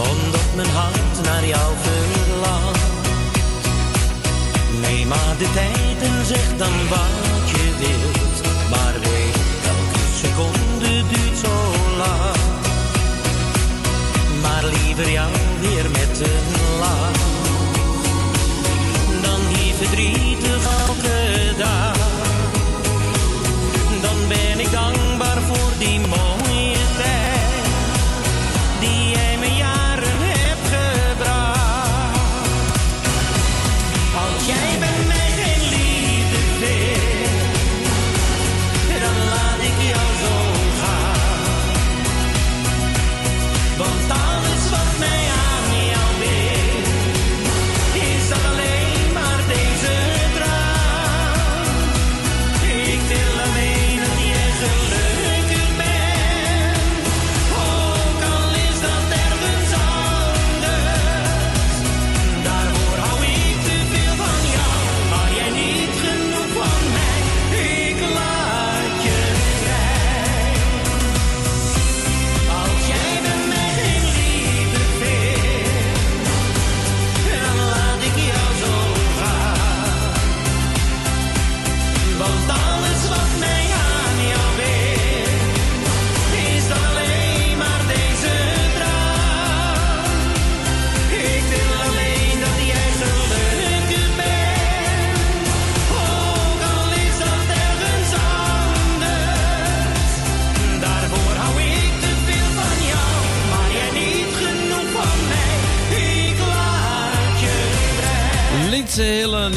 [0.10, 3.08] Omdat mijn hart naar jou verlangt.
[4.82, 8.38] Neem maar de tijd en zeg dan wat je wilt.
[8.72, 9.38] Maar weet,
[9.74, 11.56] elke seconde duurt zo
[12.02, 12.44] lang.
[14.42, 15.32] Maar liever jou
[15.62, 16.48] weer met een
[16.80, 17.24] lach.
[19.26, 21.18] Dan die verdrietig elke
[21.58, 21.95] dag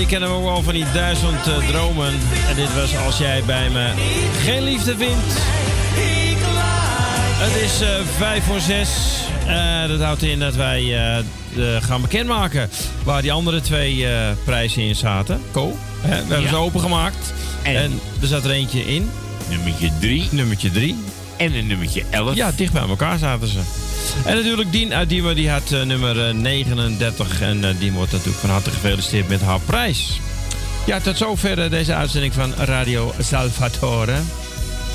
[0.08, 2.12] kennen we ook wel van die duizend eh, dromen.
[2.48, 3.90] En dit was Als jij bij me
[4.44, 5.34] geen liefde vindt.
[7.40, 8.88] Het is eh, vijf voor zes.
[9.46, 11.24] Eh, dat houdt in dat wij eh,
[11.54, 12.70] de- gaan bekendmaken
[13.04, 14.12] waar die andere twee eh,
[14.44, 15.40] prijzen in zaten.
[15.50, 16.48] Ko, hè, we hebben Ja.
[16.48, 17.32] ze opengemaakt.
[17.62, 19.10] En, er zat er eentje in.
[19.48, 20.28] Nummertje 3.
[20.30, 20.96] Nummertje 3.
[21.36, 22.34] En een nummertje 11.
[22.34, 23.58] Ja, dicht bij elkaar zaten ze.
[24.24, 27.40] En natuurlijk Dien uit Diemen, die had eh, nummer eh, 39.
[27.40, 30.20] En eh, die wordt natuurlijk van harte gefeliciteerd met haar prijs.
[30.86, 34.14] Ja, tot zover eh, deze uitzending van Radio Salvatore.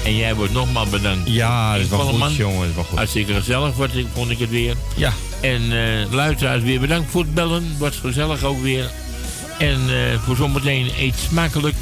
[0.06, 1.30] En jij wordt nogmaals bedankt.
[1.30, 2.60] Ja, dat is wel goed, jongen.
[2.60, 2.98] Dat is wel goed.
[2.98, 4.76] Hartstikke gezellig ik, vond ik het weer.
[4.96, 5.14] Ja.
[5.42, 7.76] En eh luisteraars weer bedankt voor het bellen.
[7.78, 8.92] Wordt gezellig ook weer.
[9.58, 11.76] En eh, voor zometeen eet smakelijk.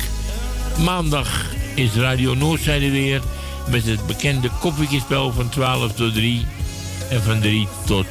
[0.83, 1.45] Maandag
[1.75, 3.21] is Radio Noordzijde weer.
[3.69, 6.45] Met het bekende koffiespel van 12 tot 3.
[7.11, 8.05] En van 3 tot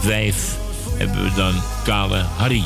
[0.00, 0.56] 5
[0.96, 1.54] hebben we dan
[1.84, 2.64] Kale Harry.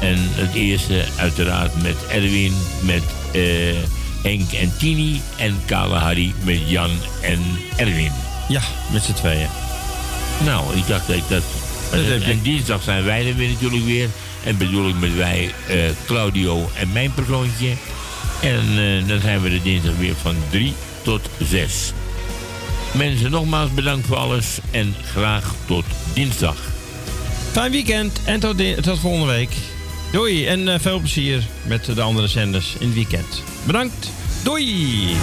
[0.00, 3.02] En het eerste uiteraard met Erwin, met
[3.32, 3.42] eh,
[4.22, 5.20] Henk en Tini.
[5.36, 6.90] En Kale Harry met Jan
[7.22, 7.40] en
[7.76, 8.12] Erwin.
[8.48, 8.60] Ja,
[8.92, 9.48] met z'n tweeën.
[10.44, 11.42] Nou, ik dacht dat ik dat...
[11.90, 12.22] Dat.
[12.22, 14.08] En dinsdag zijn wij er weer natuurlijk weer.
[14.44, 17.72] En bedoel ik met wij eh, Claudio en mijn persoontje.
[18.42, 21.92] En eh, dan zijn we er dinsdag weer van 3 tot 6.
[22.92, 24.58] Mensen, nogmaals bedankt voor alles.
[24.70, 25.84] En graag tot
[26.14, 26.56] dinsdag.
[27.52, 29.50] Fijn weekend en tot, volgende week.
[30.12, 33.42] Doei en eh, veel plezier met de andere zenders in het weekend.
[33.64, 34.10] Bedankt.
[34.42, 35.16] Doei.